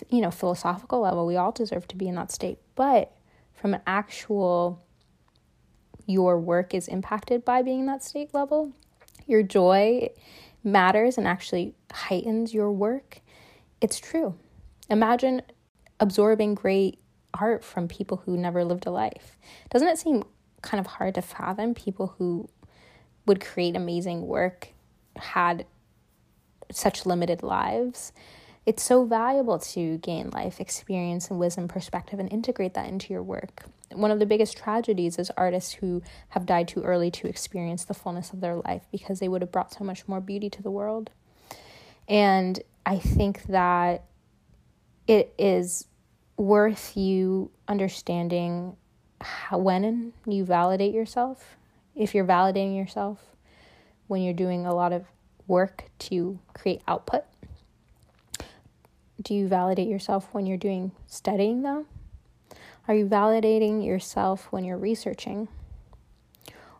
you 0.08 0.20
know, 0.20 0.32
philosophical 0.32 1.00
level, 1.00 1.24
we 1.24 1.36
all 1.36 1.52
deserve 1.52 1.86
to 1.88 1.96
be 1.96 2.08
in 2.08 2.16
that 2.16 2.32
state. 2.32 2.58
But 2.74 3.12
from 3.54 3.74
an 3.74 3.82
actual, 3.86 4.82
your 6.06 6.40
work 6.40 6.74
is 6.74 6.88
impacted 6.88 7.44
by 7.44 7.62
being 7.62 7.80
in 7.80 7.86
that 7.86 8.02
state 8.02 8.34
level 8.34 8.72
your 9.26 9.42
joy 9.42 10.08
matters 10.62 11.18
and 11.18 11.26
actually 11.26 11.74
heightens 11.92 12.52
your 12.52 12.70
work, 12.70 13.20
it's 13.80 13.98
true. 13.98 14.34
Imagine 14.88 15.42
absorbing 15.98 16.54
great 16.54 16.98
art 17.34 17.64
from 17.64 17.88
people 17.88 18.22
who 18.24 18.36
never 18.36 18.64
lived 18.64 18.86
a 18.86 18.90
life. 18.90 19.38
Doesn't 19.70 19.88
it 19.88 19.98
seem 19.98 20.24
kind 20.62 20.80
of 20.80 20.86
hard 20.86 21.14
to 21.14 21.22
fathom 21.22 21.74
people 21.74 22.14
who 22.18 22.48
would 23.26 23.40
create 23.40 23.76
amazing 23.76 24.26
work 24.26 24.68
had 25.16 25.66
such 26.72 27.06
limited 27.06 27.42
lives? 27.42 28.12
It's 28.66 28.82
so 28.82 29.04
valuable 29.04 29.58
to 29.58 29.98
gain 29.98 30.30
life 30.30 30.60
experience 30.60 31.30
and 31.30 31.38
wisdom 31.38 31.68
perspective 31.68 32.18
and 32.18 32.30
integrate 32.32 32.74
that 32.74 32.88
into 32.88 33.12
your 33.12 33.22
work. 33.22 33.64
One 33.92 34.10
of 34.10 34.18
the 34.18 34.26
biggest 34.26 34.56
tragedies 34.56 35.18
is 35.18 35.30
artists 35.36 35.72
who 35.72 36.02
have 36.30 36.46
died 36.46 36.68
too 36.68 36.82
early 36.82 37.10
to 37.12 37.26
experience 37.26 37.84
the 37.84 37.94
fullness 37.94 38.32
of 38.32 38.40
their 38.40 38.56
life 38.56 38.82
because 38.92 39.18
they 39.18 39.28
would 39.28 39.42
have 39.42 39.52
brought 39.52 39.72
so 39.72 39.84
much 39.84 40.06
more 40.06 40.20
beauty 40.20 40.48
to 40.50 40.62
the 40.62 40.70
world. 40.70 41.10
And 42.08 42.60
I 42.86 42.98
think 42.98 43.44
that 43.44 44.04
it 45.06 45.34
is 45.38 45.86
worth 46.36 46.96
you 46.96 47.50
understanding 47.68 48.76
how, 49.20 49.58
when 49.58 50.12
you 50.26 50.44
validate 50.44 50.94
yourself, 50.94 51.56
if 51.94 52.14
you're 52.14 52.24
validating 52.24 52.76
yourself 52.76 53.20
when 54.06 54.22
you're 54.22 54.34
doing 54.34 54.66
a 54.66 54.74
lot 54.74 54.92
of 54.92 55.04
work 55.46 55.84
to 55.98 56.38
create 56.54 56.80
output 56.88 57.24
do 59.22 59.34
you 59.34 59.48
validate 59.48 59.88
yourself 59.88 60.28
when 60.32 60.46
you're 60.46 60.56
doing 60.56 60.92
studying 61.06 61.62
though? 61.62 61.86
Are 62.88 62.94
you 62.94 63.06
validating 63.06 63.84
yourself 63.84 64.48
when 64.50 64.64
you're 64.64 64.78
researching? 64.78 65.48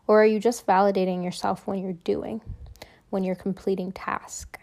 Or 0.07 0.21
are 0.21 0.25
you 0.25 0.39
just 0.39 0.65
validating 0.65 1.23
yourself 1.23 1.65
when 1.67 1.79
you're 1.79 1.93
doing, 1.93 2.41
when 3.09 3.23
you're 3.23 3.35
completing 3.35 3.91
tasks? 3.91 4.59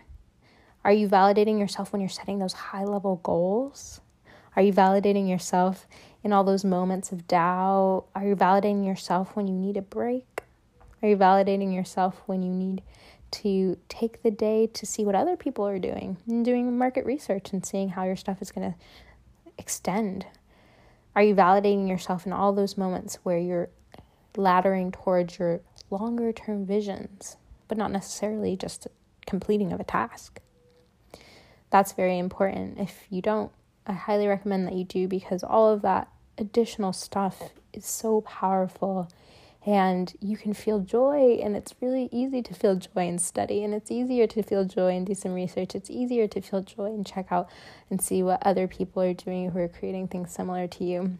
Are 0.84 0.92
you 0.92 1.08
validating 1.08 1.58
yourself 1.58 1.92
when 1.92 2.00
you're 2.00 2.08
setting 2.08 2.38
those 2.38 2.52
high 2.52 2.84
level 2.84 3.20
goals? 3.22 4.00
Are 4.56 4.62
you 4.62 4.72
validating 4.72 5.28
yourself 5.28 5.86
in 6.22 6.32
all 6.32 6.44
those 6.44 6.64
moments 6.64 7.12
of 7.12 7.26
doubt? 7.28 8.04
Are 8.14 8.26
you 8.26 8.36
validating 8.36 8.86
yourself 8.86 9.36
when 9.36 9.46
you 9.46 9.54
need 9.54 9.76
a 9.76 9.82
break? 9.82 10.42
Are 11.02 11.08
you 11.08 11.16
validating 11.16 11.74
yourself 11.74 12.22
when 12.26 12.42
you 12.42 12.52
need 12.52 12.82
to 13.30 13.78
take 13.88 14.22
the 14.22 14.30
day 14.30 14.66
to 14.66 14.86
see 14.86 15.04
what 15.04 15.14
other 15.14 15.36
people 15.36 15.66
are 15.66 15.78
doing 15.78 16.16
and 16.26 16.44
doing 16.44 16.76
market 16.76 17.04
research 17.04 17.52
and 17.52 17.64
seeing 17.64 17.90
how 17.90 18.04
your 18.04 18.16
stuff 18.16 18.40
is 18.40 18.50
going 18.50 18.72
to 18.72 18.78
extend. 19.58 20.26
Are 21.18 21.22
you 21.24 21.34
validating 21.34 21.88
yourself 21.88 22.26
in 22.26 22.32
all 22.32 22.52
those 22.52 22.78
moments 22.78 23.18
where 23.24 23.38
you're 23.38 23.70
laddering 24.36 24.92
towards 24.92 25.36
your 25.36 25.62
longer 25.90 26.32
term 26.32 26.64
visions, 26.64 27.36
but 27.66 27.76
not 27.76 27.90
necessarily 27.90 28.56
just 28.56 28.86
completing 29.26 29.72
of 29.72 29.80
a 29.80 29.84
task? 29.84 30.40
That's 31.70 31.90
very 31.90 32.20
important. 32.20 32.78
If 32.78 33.04
you 33.10 33.20
don't, 33.20 33.50
I 33.84 33.94
highly 33.94 34.28
recommend 34.28 34.68
that 34.68 34.74
you 34.74 34.84
do 34.84 35.08
because 35.08 35.42
all 35.42 35.72
of 35.72 35.82
that 35.82 36.06
additional 36.38 36.92
stuff 36.92 37.50
is 37.72 37.84
so 37.84 38.20
powerful 38.20 39.10
and 39.66 40.14
you 40.20 40.36
can 40.36 40.54
feel 40.54 40.80
joy 40.80 41.38
and 41.42 41.56
it's 41.56 41.74
really 41.80 42.08
easy 42.12 42.42
to 42.42 42.54
feel 42.54 42.76
joy 42.76 43.08
and 43.08 43.20
study 43.20 43.64
and 43.64 43.74
it's 43.74 43.90
easier 43.90 44.26
to 44.26 44.42
feel 44.42 44.64
joy 44.64 44.96
and 44.96 45.06
do 45.06 45.14
some 45.14 45.34
research. 45.34 45.74
It's 45.74 45.90
easier 45.90 46.28
to 46.28 46.40
feel 46.40 46.62
joy 46.62 46.86
and 46.86 47.04
check 47.04 47.26
out 47.30 47.50
and 47.90 48.00
see 48.00 48.22
what 48.22 48.44
other 48.46 48.68
people 48.68 49.02
are 49.02 49.14
doing 49.14 49.50
who 49.50 49.58
are 49.58 49.68
creating 49.68 50.08
things 50.08 50.32
similar 50.32 50.68
to 50.68 50.84
you. 50.84 51.18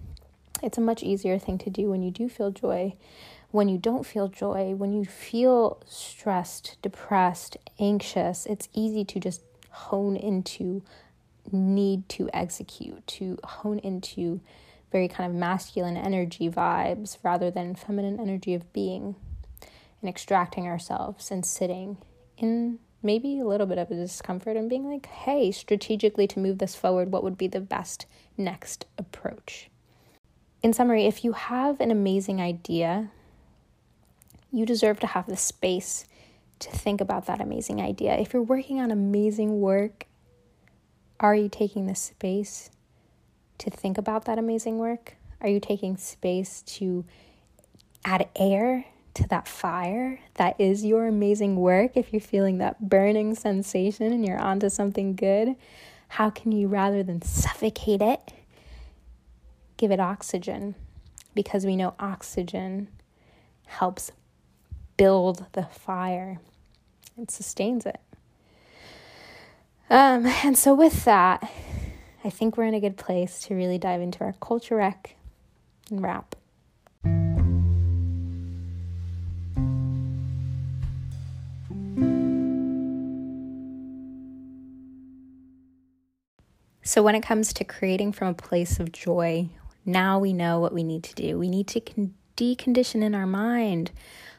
It's 0.62 0.78
a 0.78 0.82
much 0.82 1.02
easier 1.02 1.38
thing 1.38 1.58
to 1.58 1.70
do 1.70 1.90
when 1.90 2.02
you 2.02 2.10
do 2.10 2.28
feel 2.28 2.50
joy. 2.50 2.94
When 3.50 3.68
you 3.68 3.78
don't 3.78 4.04
feel 4.04 4.28
joy 4.28 4.74
when 4.74 4.92
you 4.92 5.06
feel 5.06 5.82
stressed 5.86 6.76
depressed 6.82 7.56
anxious 7.78 8.44
it's 8.44 8.68
easy 8.74 9.06
to 9.06 9.18
just 9.18 9.42
hone 9.70 10.16
into 10.16 10.82
need 11.50 12.06
to 12.10 12.28
execute 12.34 13.06
to 13.06 13.38
hone 13.42 13.78
into 13.78 14.40
very 14.90 15.08
kind 15.08 15.30
of 15.30 15.36
masculine 15.36 15.96
energy 15.96 16.48
vibes 16.48 17.18
rather 17.22 17.50
than 17.50 17.74
feminine 17.74 18.18
energy 18.18 18.54
of 18.54 18.72
being 18.72 19.14
and 20.00 20.08
extracting 20.08 20.66
ourselves 20.66 21.30
and 21.30 21.44
sitting 21.44 21.98
in 22.36 22.78
maybe 23.02 23.38
a 23.38 23.44
little 23.44 23.66
bit 23.66 23.78
of 23.78 23.90
a 23.90 23.94
discomfort 23.94 24.56
and 24.56 24.68
being 24.68 24.88
like, 24.88 25.06
hey, 25.06 25.50
strategically 25.52 26.26
to 26.26 26.38
move 26.38 26.58
this 26.58 26.74
forward, 26.74 27.12
what 27.12 27.22
would 27.22 27.38
be 27.38 27.46
the 27.48 27.60
best 27.60 28.06
next 28.36 28.86
approach? 28.96 29.70
In 30.62 30.72
summary, 30.72 31.06
if 31.06 31.24
you 31.24 31.32
have 31.32 31.80
an 31.80 31.90
amazing 31.90 32.40
idea, 32.40 33.10
you 34.50 34.66
deserve 34.66 34.98
to 35.00 35.06
have 35.06 35.26
the 35.26 35.36
space 35.36 36.04
to 36.58 36.70
think 36.70 37.00
about 37.00 37.26
that 37.26 37.40
amazing 37.40 37.80
idea. 37.80 38.16
If 38.16 38.32
you're 38.32 38.42
working 38.42 38.80
on 38.80 38.90
amazing 38.90 39.60
work, 39.60 40.06
are 41.20 41.34
you 41.34 41.48
taking 41.48 41.86
the 41.86 41.94
space 41.94 42.70
to 43.58 43.70
think 43.70 43.98
about 43.98 44.24
that 44.24 44.38
amazing 44.38 44.78
work? 44.78 45.16
Are 45.40 45.48
you 45.48 45.60
taking 45.60 45.96
space 45.96 46.62
to 46.62 47.04
add 48.04 48.28
air 48.36 48.86
to 49.14 49.28
that 49.28 49.48
fire 49.48 50.20
that 50.34 50.60
is 50.60 50.84
your 50.84 51.06
amazing 51.06 51.56
work, 51.56 51.96
if 51.96 52.12
you're 52.12 52.20
feeling 52.20 52.58
that 52.58 52.88
burning 52.88 53.34
sensation 53.34 54.12
and 54.12 54.24
you're 54.24 54.38
onto 54.38 54.68
something 54.68 55.14
good, 55.16 55.56
how 56.08 56.30
can 56.30 56.52
you, 56.52 56.68
rather 56.68 57.02
than 57.02 57.20
suffocate 57.22 58.00
it, 58.00 58.32
give 59.76 59.90
it 59.90 60.00
oxygen? 60.00 60.74
Because 61.34 61.66
we 61.66 61.76
know 61.76 61.94
oxygen 61.98 62.88
helps 63.66 64.12
build 64.96 65.46
the 65.52 65.64
fire 65.64 66.38
and 67.16 67.30
sustains 67.30 67.84
it. 67.86 68.00
Um, 69.90 70.26
and 70.44 70.56
so, 70.56 70.74
with 70.74 71.04
that, 71.04 71.50
I 72.24 72.30
think 72.30 72.56
we're 72.56 72.64
in 72.64 72.74
a 72.74 72.80
good 72.80 72.96
place 72.96 73.40
to 73.42 73.54
really 73.54 73.78
dive 73.78 74.00
into 74.00 74.24
our 74.24 74.34
culture 74.40 74.76
rec 74.76 75.14
and 75.90 76.02
wrap. 76.02 76.34
So, 86.82 87.02
when 87.02 87.14
it 87.14 87.22
comes 87.22 87.52
to 87.52 87.64
creating 87.64 88.12
from 88.12 88.28
a 88.28 88.34
place 88.34 88.80
of 88.80 88.92
joy, 88.92 89.50
now 89.84 90.18
we 90.18 90.32
know 90.32 90.58
what 90.58 90.72
we 90.72 90.82
need 90.82 91.04
to 91.04 91.14
do. 91.14 91.38
We 91.38 91.48
need 91.48 91.68
to 91.68 91.80
con- 91.80 92.14
decondition 92.36 93.02
in 93.02 93.14
our 93.14 93.26
mind 93.26 93.90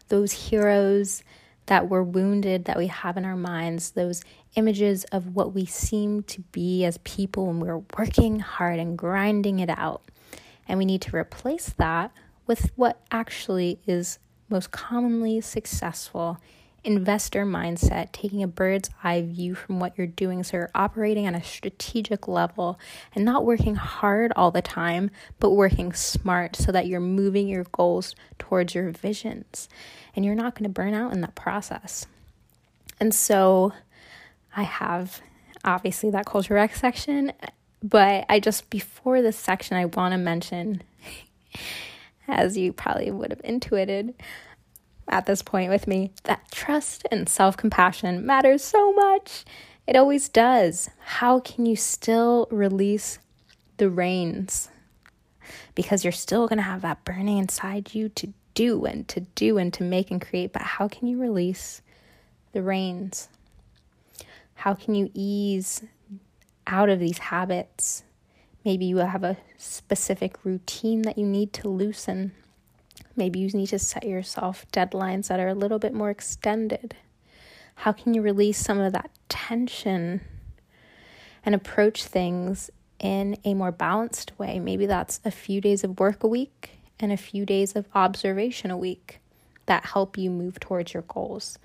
those 0.07 0.31
heroes 0.31 1.23
that 1.67 1.87
were 1.87 2.03
wounded 2.03 2.65
that 2.65 2.77
we 2.77 2.87
have 2.87 3.17
in 3.17 3.25
our 3.25 3.35
minds, 3.35 3.91
those 3.91 4.23
images 4.55 5.03
of 5.05 5.35
what 5.35 5.53
we 5.53 5.65
seem 5.65 6.23
to 6.23 6.41
be 6.51 6.83
as 6.85 6.97
people 6.99 7.47
when 7.47 7.59
we're 7.59 7.83
working 7.97 8.39
hard 8.39 8.79
and 8.79 8.97
grinding 8.97 9.59
it 9.59 9.69
out. 9.69 10.01
And 10.67 10.77
we 10.77 10.85
need 10.85 11.01
to 11.03 11.15
replace 11.15 11.69
that 11.77 12.11
with 12.47 12.71
what 12.75 12.99
actually 13.11 13.79
is 13.87 14.19
most 14.49 14.71
commonly 14.71 15.41
successful 15.41 16.39
investor 16.83 17.45
mindset, 17.45 18.11
taking 18.11 18.41
a 18.41 18.47
bird's 18.47 18.89
eye 19.03 19.21
view 19.21 19.53
from 19.53 19.79
what 19.79 19.97
you're 19.97 20.07
doing. 20.07 20.43
So 20.43 20.57
you're 20.57 20.71
operating 20.73 21.27
on 21.27 21.35
a 21.35 21.43
strategic 21.43 22.27
level 22.27 22.79
and 23.13 23.25
not 23.25 23.45
working 23.45 23.75
hard 23.75 24.31
all 24.35 24.51
the 24.51 24.61
time, 24.61 25.11
but 25.39 25.51
working 25.51 25.93
smart 25.93 26.55
so 26.55 26.71
that 26.71 26.87
you're 26.87 26.99
moving 26.99 27.47
your 27.47 27.65
goals 27.71 28.15
towards 28.37 28.73
your 28.73 28.89
visions 28.91 29.67
and 30.15 30.25
you're 30.25 30.35
not 30.35 30.55
going 30.55 30.63
to 30.63 30.69
burn 30.69 30.93
out 30.93 31.11
in 31.11 31.21
that 31.21 31.35
process. 31.35 32.05
And 32.99 33.13
so 33.13 33.73
I 34.59 34.63
have 34.63 35.21
obviously 35.63 36.11
that 36.11 36.25
culture 36.25 36.55
rec 36.55 36.75
section, 36.75 37.31
but 37.81 38.25
I 38.27 38.41
just, 38.41 38.69
before 38.69 39.21
this 39.21 39.37
section, 39.37 39.77
I 39.77 39.85
want 39.85 40.11
to 40.11 40.17
mention, 40.17 40.83
as 42.27 42.57
you 42.57 42.73
probably 42.73 43.09
would 43.09 43.31
have 43.31 43.39
intuited, 43.45 44.15
at 45.07 45.25
this 45.27 45.41
point 45.41 45.71
with 45.71 45.87
me 45.87 46.11
that 46.25 46.51
trust 46.51 47.07
and 47.09 47.29
self 47.29 47.55
compassion 47.55 48.25
matters 48.25 48.61
so 48.61 48.91
much. 48.91 49.45
It 49.87 49.95
always 49.95 50.27
does. 50.27 50.89
How 50.99 51.39
can 51.39 51.65
you 51.65 51.77
still 51.77 52.45
release 52.51 53.17
the 53.77 53.89
reins? 53.89 54.67
Because 55.73 56.03
you're 56.03 56.11
still 56.11 56.49
going 56.49 56.57
to 56.57 56.63
have 56.63 56.81
that 56.81 57.05
burning 57.05 57.37
inside 57.37 57.95
you 57.95 58.09
to 58.09 58.33
do 58.55 58.83
and 58.83 59.07
to 59.07 59.21
do 59.21 59.57
and 59.57 59.73
to 59.75 59.83
make 59.83 60.11
and 60.11 60.21
create. 60.21 60.51
But 60.51 60.63
how 60.63 60.89
can 60.89 61.07
you 61.07 61.17
release 61.17 61.81
the 62.51 62.61
reins? 62.61 63.29
How 64.59 64.73
can 64.73 64.93
you 64.93 65.09
ease 65.13 65.83
out 66.67 66.89
of 66.89 66.99
these 66.99 67.17
habits? 67.17 68.03
Maybe 68.65 68.87
you 68.87 68.97
have 68.97 69.23
a 69.23 69.37
specific 69.57 70.43
routine 70.43 71.03
that 71.03 71.17
you 71.17 71.25
need 71.25 71.53
to 71.53 71.69
loosen. 71.69 72.33
Maybe 73.15 73.39
you 73.39 73.47
need 73.51 73.67
to 73.67 73.79
set 73.79 74.03
yourself 74.03 74.65
deadlines 74.73 75.29
that 75.29 75.39
are 75.39 75.47
a 75.47 75.53
little 75.53 75.79
bit 75.79 75.93
more 75.93 76.09
extended. 76.09 76.97
How 77.73 77.93
can 77.93 78.13
you 78.13 78.21
release 78.21 78.57
some 78.57 78.81
of 78.81 78.91
that 78.91 79.11
tension 79.29 80.19
and 81.45 81.55
approach 81.55 82.03
things 82.03 82.69
in 82.99 83.37
a 83.45 83.53
more 83.53 83.71
balanced 83.71 84.37
way? 84.37 84.59
Maybe 84.59 84.85
that's 84.85 85.21
a 85.23 85.31
few 85.31 85.61
days 85.61 85.85
of 85.85 86.01
work 86.01 86.21
a 86.21 86.27
week 86.27 86.71
and 86.99 87.13
a 87.13 87.17
few 87.17 87.45
days 87.45 87.77
of 87.77 87.87
observation 87.95 88.71
a 88.71 88.77
week 88.77 89.21
that 89.67 89.85
help 89.85 90.17
you 90.17 90.29
move 90.29 90.59
towards 90.59 90.93
your 90.93 91.03
goals 91.03 91.57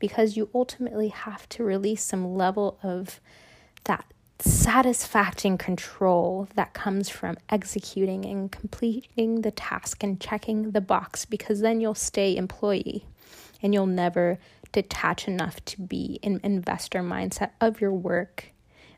because 0.00 0.36
you 0.36 0.48
ultimately 0.52 1.08
have 1.08 1.48
to 1.50 1.62
release 1.62 2.02
some 2.02 2.34
level 2.34 2.78
of 2.82 3.20
that 3.84 4.04
satisfaction 4.40 5.58
control 5.58 6.48
that 6.54 6.72
comes 6.72 7.08
from 7.08 7.36
executing 7.50 8.24
and 8.24 8.50
completing 8.50 9.42
the 9.42 9.50
task 9.50 10.02
and 10.02 10.20
checking 10.20 10.72
the 10.72 10.80
box 10.80 11.24
because 11.24 11.60
then 11.60 11.80
you'll 11.80 11.94
stay 11.94 12.36
employee 12.36 13.04
and 13.62 13.74
you'll 13.74 13.86
never 13.86 14.38
detach 14.72 15.28
enough 15.28 15.62
to 15.64 15.80
be 15.80 16.18
an 16.22 16.40
investor 16.42 17.00
mindset 17.00 17.50
of 17.60 17.80
your 17.80 17.92
work 17.92 18.46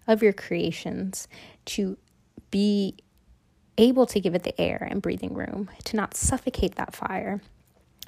of 0.06 0.22
your 0.22 0.32
creations 0.32 1.28
to 1.64 1.96
be 2.50 2.94
able 3.78 4.06
to 4.06 4.20
give 4.20 4.34
it 4.34 4.42
the 4.42 4.60
air 4.60 4.86
and 4.90 5.00
breathing 5.02 5.34
room 5.34 5.70
to 5.84 5.96
not 5.96 6.14
suffocate 6.14 6.74
that 6.76 6.94
fire 6.94 7.40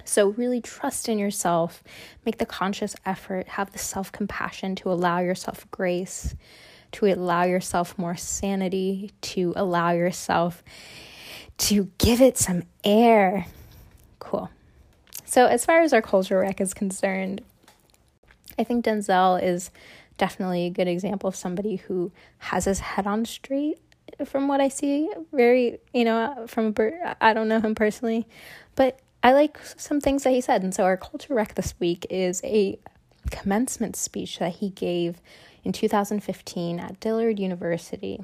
so, 0.05 0.29
really 0.29 0.61
trust 0.61 1.09
in 1.09 1.19
yourself, 1.19 1.83
make 2.25 2.39
the 2.39 2.47
conscious 2.47 2.95
effort, 3.07 3.49
have 3.49 3.73
the 3.73 3.79
self 3.79 4.13
compassion 4.13 4.75
to 4.77 4.91
allow 4.91 5.19
yourself 5.19 5.67
grace, 5.71 6.35
to 6.93 7.07
allow 7.07 7.45
yourself 7.45 7.97
more 7.99 8.17
sanity, 8.17 9.11
to 9.23 9.53
allow 9.57 9.93
yourself 9.93 10.63
to 11.57 11.91
give 11.99 12.21
it 12.21 12.37
some 12.37 12.65
air. 12.83 13.47
Cool. 14.19 14.51
So, 15.25 15.47
as 15.47 15.65
far 15.65 15.81
as 15.81 15.93
our 15.93 16.03
culture 16.03 16.39
rec 16.39 16.61
is 16.61 16.75
concerned, 16.75 17.43
I 18.59 18.65
think 18.65 18.85
Denzel 18.85 19.43
is 19.43 19.71
definitely 20.17 20.67
a 20.67 20.71
good 20.71 20.89
example 20.89 21.29
of 21.29 21.37
somebody 21.37 21.77
who 21.77 22.13
has 22.39 22.67
his 22.67 22.79
head 22.79 23.07
on 23.07 23.25
straight 23.25 23.79
from 24.25 24.49
what 24.49 24.61
I 24.61 24.69
see. 24.69 25.11
Very, 25.33 25.79
you 25.93 26.05
know, 26.05 26.45
from 26.47 26.75
I 27.21 27.35
don't 27.35 27.49
know 27.49 27.61
him 27.61 27.75
personally, 27.75 28.27
but 28.77 29.01
I 29.25 29.33
like 29.33 29.59
some 29.79 30.03
things 30.03 30.23
that 30.25 30.35
he 30.35 30.43
said. 30.43 30.63
And 30.63 30.75
so, 30.75 30.85
our 30.85 30.99
culture 30.99 31.33
rec 31.33 31.55
this 31.55 31.75
week 31.81 32.07
is 32.11 32.43
a 32.45 32.79
commencement 33.31 33.97
speech 33.97 34.39
that 34.39 34.53
he 34.57 34.69
gave 34.69 35.17
in 35.65 35.73
2015 35.73 36.79
at 36.79 37.01
Dillard 37.01 37.41
University. 37.41 38.23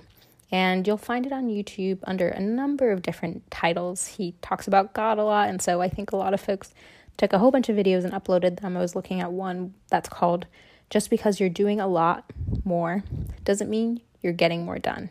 And 0.52 0.86
you'll 0.86 0.98
find 0.98 1.24
it 1.24 1.32
on 1.32 1.48
YouTube 1.48 2.00
under 2.04 2.28
a 2.28 2.38
number 2.38 2.90
of 2.90 3.00
different 3.00 3.50
titles. 3.50 4.08
He 4.08 4.34
talks 4.42 4.68
about 4.68 4.92
God 4.92 5.16
a 5.16 5.24
lot, 5.24 5.48
and 5.48 5.62
so 5.62 5.80
I 5.80 5.88
think 5.88 6.12
a 6.12 6.16
lot 6.16 6.34
of 6.34 6.40
folks 6.40 6.74
took 7.16 7.32
a 7.32 7.38
whole 7.38 7.50
bunch 7.50 7.70
of 7.70 7.76
videos 7.76 8.04
and 8.04 8.12
uploaded 8.12 8.60
them. 8.60 8.76
I 8.76 8.80
was 8.80 8.94
looking 8.94 9.22
at 9.22 9.32
one 9.32 9.72
that's 9.88 10.08
called 10.08 10.46
Just 10.90 11.08
Because 11.08 11.40
You're 11.40 11.48
Doing 11.48 11.80
a 11.80 11.86
Lot 11.86 12.30
More 12.64 13.04
Doesn't 13.44 13.70
Mean 13.70 14.02
You're 14.20 14.34
Getting 14.34 14.66
More 14.66 14.78
Done. 14.78 15.08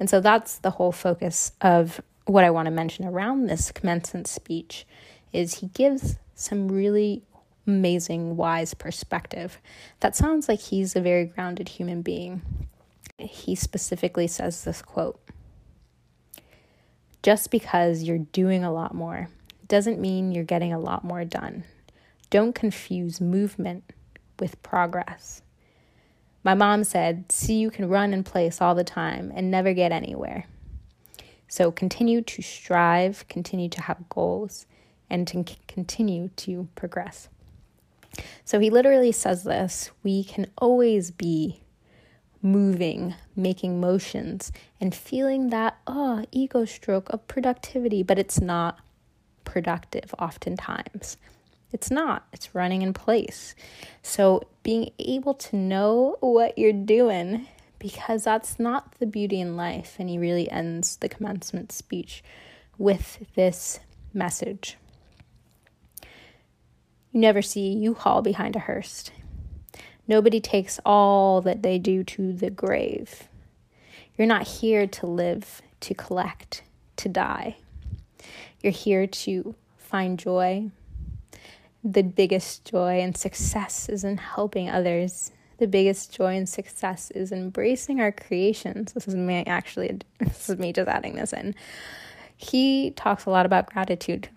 And 0.00 0.08
so 0.08 0.20
that's 0.20 0.58
the 0.58 0.70
whole 0.70 0.92
focus 0.92 1.52
of 1.60 2.00
what 2.26 2.44
I 2.44 2.50
want 2.50 2.66
to 2.66 2.72
mention 2.72 3.04
around 3.04 3.46
this 3.46 3.70
commencement 3.70 4.26
speech 4.26 4.86
is 5.32 5.56
he 5.56 5.66
gives 5.68 6.16
some 6.34 6.68
really 6.68 7.22
amazing, 7.66 8.36
wise 8.36 8.74
perspective. 8.74 9.60
That 10.00 10.16
sounds 10.16 10.48
like 10.48 10.60
he's 10.60 10.96
a 10.96 11.00
very 11.00 11.24
grounded 11.24 11.68
human 11.68 12.02
being. 12.02 12.42
He 13.18 13.54
specifically 13.54 14.26
says 14.26 14.64
this 14.64 14.82
quote 14.82 15.20
Just 17.22 17.50
because 17.50 18.02
you're 18.02 18.18
doing 18.18 18.64
a 18.64 18.72
lot 18.72 18.94
more 18.94 19.28
doesn't 19.68 20.00
mean 20.00 20.32
you're 20.32 20.44
getting 20.44 20.72
a 20.72 20.78
lot 20.78 21.04
more 21.04 21.24
done. 21.24 21.64
Don't 22.30 22.54
confuse 22.54 23.20
movement 23.20 23.92
with 24.38 24.62
progress. 24.62 25.42
My 26.42 26.54
mom 26.54 26.84
said, 26.84 27.30
See, 27.32 27.54
you 27.54 27.70
can 27.70 27.88
run 27.88 28.12
in 28.12 28.24
place 28.24 28.60
all 28.60 28.74
the 28.74 28.84
time 28.84 29.32
and 29.34 29.50
never 29.50 29.72
get 29.72 29.92
anywhere. 29.92 30.46
So 31.54 31.70
continue 31.70 32.20
to 32.20 32.42
strive, 32.42 33.28
continue 33.28 33.68
to 33.68 33.82
have 33.82 34.08
goals, 34.08 34.66
and 35.08 35.24
to 35.28 35.44
continue 35.68 36.30
to 36.38 36.66
progress. 36.74 37.28
So 38.44 38.58
he 38.58 38.70
literally 38.70 39.12
says 39.12 39.44
this 39.44 39.92
we 40.02 40.24
can 40.24 40.50
always 40.58 41.12
be 41.12 41.60
moving, 42.42 43.14
making 43.36 43.78
motions, 43.80 44.50
and 44.80 44.92
feeling 44.92 45.50
that, 45.50 45.78
oh, 45.86 46.24
ego 46.32 46.64
stroke 46.64 47.08
of 47.10 47.28
productivity, 47.28 48.02
but 48.02 48.18
it's 48.18 48.40
not 48.40 48.80
productive 49.44 50.12
oftentimes. 50.18 51.18
It's 51.70 51.88
not, 51.88 52.26
it's 52.32 52.52
running 52.52 52.82
in 52.82 52.92
place. 52.92 53.54
So 54.02 54.42
being 54.64 54.90
able 54.98 55.34
to 55.34 55.54
know 55.54 56.16
what 56.18 56.58
you're 56.58 56.72
doing, 56.72 57.46
because 57.84 58.24
that's 58.24 58.58
not 58.58 58.92
the 58.92 59.04
beauty 59.04 59.38
in 59.38 59.58
life. 59.58 59.96
And 59.98 60.08
he 60.08 60.16
really 60.16 60.50
ends 60.50 60.96
the 60.96 61.08
commencement 61.10 61.70
speech 61.70 62.24
with 62.78 63.26
this 63.34 63.78
message. 64.14 64.78
You 67.12 67.20
never 67.20 67.42
see 67.42 67.66
a 67.66 67.78
U-Haul 67.80 68.22
behind 68.22 68.56
a 68.56 68.60
hearse. 68.60 69.10
Nobody 70.08 70.40
takes 70.40 70.80
all 70.86 71.42
that 71.42 71.62
they 71.62 71.78
do 71.78 72.02
to 72.04 72.32
the 72.32 72.48
grave. 72.48 73.28
You're 74.16 74.28
not 74.28 74.48
here 74.48 74.86
to 74.86 75.06
live, 75.06 75.60
to 75.80 75.92
collect, 75.92 76.62
to 76.96 77.10
die. 77.10 77.58
You're 78.62 78.72
here 78.72 79.06
to 79.06 79.54
find 79.76 80.18
joy, 80.18 80.70
the 81.84 82.02
biggest 82.02 82.64
joy 82.64 83.00
and 83.02 83.14
success 83.14 83.90
is 83.90 84.04
in 84.04 84.16
helping 84.16 84.70
others. 84.70 85.32
The 85.58 85.66
biggest 85.66 86.12
joy 86.12 86.36
and 86.36 86.48
success 86.48 87.10
is 87.12 87.32
embracing 87.32 88.00
our 88.00 88.12
creations. 88.12 88.92
This 88.92 89.06
is 89.06 89.14
me 89.14 89.44
actually, 89.46 90.00
this 90.18 90.48
is 90.48 90.58
me 90.58 90.72
just 90.72 90.88
adding 90.88 91.14
this 91.14 91.32
in. 91.32 91.54
He 92.36 92.90
talks 92.92 93.26
a 93.26 93.30
lot 93.30 93.46
about 93.46 93.72
gratitude 93.72 94.28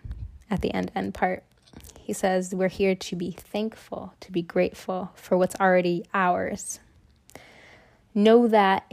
at 0.50 0.62
the 0.62 0.74
end 0.74 0.92
end 0.96 1.14
part. 1.14 1.44
He 2.00 2.14
says 2.14 2.54
we're 2.54 2.70
here 2.70 2.96
to 2.96 3.16
be 3.16 3.32
thankful, 3.32 4.14
to 4.22 4.32
be 4.32 4.42
grateful 4.42 5.12
for 5.16 5.38
what's 5.38 5.56
already 5.56 6.06
ours. 6.14 6.80
Know 8.14 8.48
that 8.48 8.92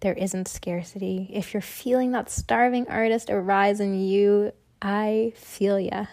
there 0.00 0.14
isn't 0.14 0.48
scarcity. 0.48 1.28
If 1.32 1.52
you're 1.52 1.60
feeling 1.60 2.12
that 2.12 2.30
starving 2.30 2.88
artist 2.88 3.28
arise 3.28 3.80
in 3.80 4.00
you, 4.00 4.52
I 4.80 5.32
feel 5.36 5.78
ya. 5.78 6.06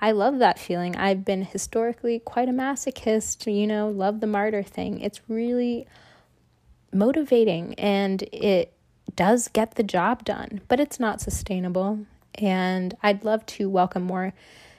I 0.00 0.12
love 0.12 0.38
that 0.38 0.58
feeling. 0.58 0.96
I've 0.96 1.24
been 1.24 1.42
historically 1.42 2.20
quite 2.20 2.48
a 2.48 2.52
masochist, 2.52 3.52
you 3.52 3.66
know, 3.66 3.88
love 3.88 4.20
the 4.20 4.26
martyr 4.28 4.62
thing. 4.62 5.00
It's 5.00 5.20
really 5.28 5.86
motivating 6.92 7.74
and 7.74 8.22
it 8.32 8.72
does 9.16 9.48
get 9.48 9.74
the 9.74 9.82
job 9.82 10.24
done, 10.24 10.60
but 10.68 10.78
it's 10.78 11.00
not 11.00 11.20
sustainable. 11.20 12.06
And 12.36 12.96
I'd 13.02 13.24
love 13.24 13.44
to 13.46 13.68
welcome 13.68 14.04
more 14.04 14.32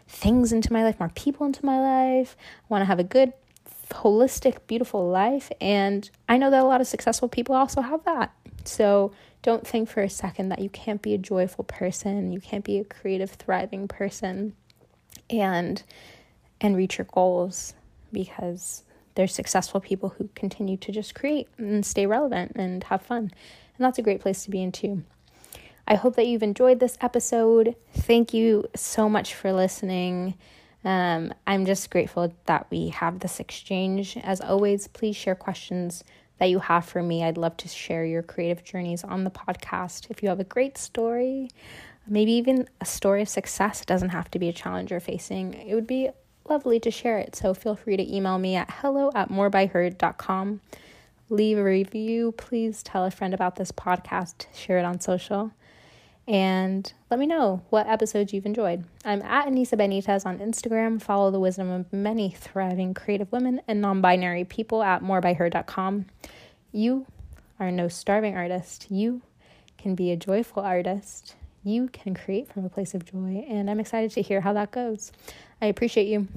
things 0.08 0.54
into 0.54 0.72
my 0.72 0.84
life, 0.84 1.00
more 1.00 1.10
people 1.10 1.46
into 1.46 1.66
my 1.66 1.80
life. 1.80 2.38
I 2.40 2.66
want 2.70 2.82
to 2.82 2.86
have 2.86 3.00
a 3.00 3.04
good, 3.04 3.34
holistic, 3.90 4.60
beautiful 4.68 5.10
life. 5.10 5.52
And 5.60 6.10
I 6.30 6.38
know 6.38 6.50
that 6.50 6.62
a 6.62 6.68
lot 6.68 6.80
of 6.80 6.88
successful 6.88 7.28
people 7.28 7.56
also 7.56 7.82
have 7.82 8.06
that. 8.06 8.32
So 8.64 9.12
don't 9.42 9.68
think 9.68 9.90
for 9.90 10.02
a 10.02 10.10
second 10.10 10.50
that 10.50 10.60
you 10.60 10.70
can't 10.70 11.02
be 11.02 11.14
a 11.14 11.18
joyful 11.18 11.66
person, 11.66 12.32
you 12.32 12.40
can't 12.40 12.64
be 12.64 12.78
a 12.80 12.86
creative, 12.86 13.32
thriving 13.32 13.90
person 13.90 14.54
and 15.30 15.82
and 16.62 16.76
reach 16.76 16.98
your 16.98 17.08
goals 17.12 17.74
because 18.12 18.84
there's 19.16 19.34
successful 19.34 19.80
people 19.80 20.10
who 20.10 20.30
continue 20.36 20.78
to 20.78 20.92
just 20.92 21.16
create 21.16 21.48
and 21.58 21.86
stay 21.86 22.06
relevant 22.06 22.54
and 22.56 22.84
have 22.86 23.02
fun. 23.02 23.32
And 23.78 23.86
that's 23.86 23.98
a 23.98 24.02
great 24.02 24.22
place 24.22 24.44
to 24.44 24.50
be 24.50 24.62
in 24.62 24.72
too. 24.72 25.04
I 25.88 25.96
hope 25.96 26.16
that 26.18 26.28
you've 26.28 26.44
enjoyed 26.44 26.80
this 26.80 26.98
episode. 27.02 27.76
Thank 27.94 28.34
you 28.34 28.66
so 28.76 29.10
much 29.10 29.34
for 29.34 29.52
listening. 29.52 30.36
Um, 30.86 31.34
I'm 31.48 31.66
just 31.66 31.90
grateful 31.90 32.34
that 32.46 32.68
we 32.70 32.90
have 32.90 33.20
this 33.20 33.40
exchange. 33.40 34.16
As 34.18 34.40
always, 34.40 34.88
please 34.88 35.16
share 35.16 35.36
questions 35.36 36.04
that 36.38 36.50
you 36.50 36.60
have 36.60 36.86
for 36.86 37.04
me. 37.04 37.24
I'd 37.24 37.38
love 37.38 37.58
to 37.58 37.68
share 37.68 38.06
your 38.06 38.24
creative 38.24 38.64
journeys 38.64 39.04
on 39.04 39.24
the 39.24 39.32
podcast. 39.32 40.10
If 40.10 40.24
you 40.24 40.30
have 40.30 40.40
a 40.40 40.46
great 40.46 40.78
story, 40.78 41.50
maybe 42.08 42.32
even 42.34 42.68
a 42.82 42.86
story 42.86 43.22
of 43.22 43.30
success, 43.30 43.82
it 43.82 43.88
doesn't 43.88 44.10
have 44.10 44.32
to 44.32 44.40
be 44.40 44.50
a 44.50 44.54
challenge 44.54 44.92
you're 44.92 45.00
facing. 45.00 45.54
It 45.54 45.76
would 45.76 45.88
be 45.88 46.10
lovely 46.48 46.80
to 46.80 46.92
share 46.92 47.18
it. 47.20 47.36
So 47.36 47.54
feel 47.54 47.76
free 47.76 47.98
to 47.98 48.16
email 48.16 48.38
me 48.38 48.56
at 48.56 48.70
hello 48.70 49.12
at 49.16 49.30
morebyher.com. 49.30 50.62
Leave 51.30 51.58
a 51.58 51.64
review. 51.64 52.32
Please 52.32 52.82
tell 52.82 53.06
a 53.06 53.12
friend 53.12 53.34
about 53.34 53.56
this 53.56 53.72
podcast. 53.72 54.48
Share 54.54 54.80
it 54.80 54.86
on 54.86 55.00
social. 55.00 55.52
And 56.28 56.92
let 57.10 57.20
me 57.20 57.26
know 57.26 57.64
what 57.72 57.88
episodes 57.88 58.34
you've 58.34 58.46
enjoyed. 58.46 58.84
I'm 59.04 59.22
at 59.24 59.48
Anissa 59.48 59.74
Benitez 59.74 60.28
on 60.28 60.38
Instagram. 60.38 61.02
Follow 61.02 61.32
the 61.32 61.40
wisdom 61.40 61.72
of 61.72 61.92
many 61.92 62.30
thriving 62.30 62.94
creative 62.94 63.32
women 63.32 63.62
and 63.68 63.82
non 63.82 64.00
binary 64.02 64.44
people 64.44 64.84
at 64.84 65.02
morebyher.com. 65.02 66.06
You 66.72 67.08
are 67.60 67.72
no 67.72 67.88
starving 67.88 68.38
artist. 68.38 68.92
You 68.92 69.22
can 69.78 69.96
be 69.96 70.12
a 70.12 70.16
joyful 70.16 70.62
artist. 70.62 71.36
You 71.70 71.88
can 71.90 72.16
create 72.16 72.52
from 72.52 72.66
a 72.66 72.70
place 72.70 72.96
of 72.96 73.06
joy. 73.06 73.46
And 73.48 73.70
I'm 73.70 73.80
excited 73.80 74.10
to 74.12 74.24
hear 74.24 74.42
how 74.42 74.54
that 74.54 74.72
goes. 74.72 75.12
I 75.62 75.68
appreciate 75.68 76.08
you. 76.08 76.28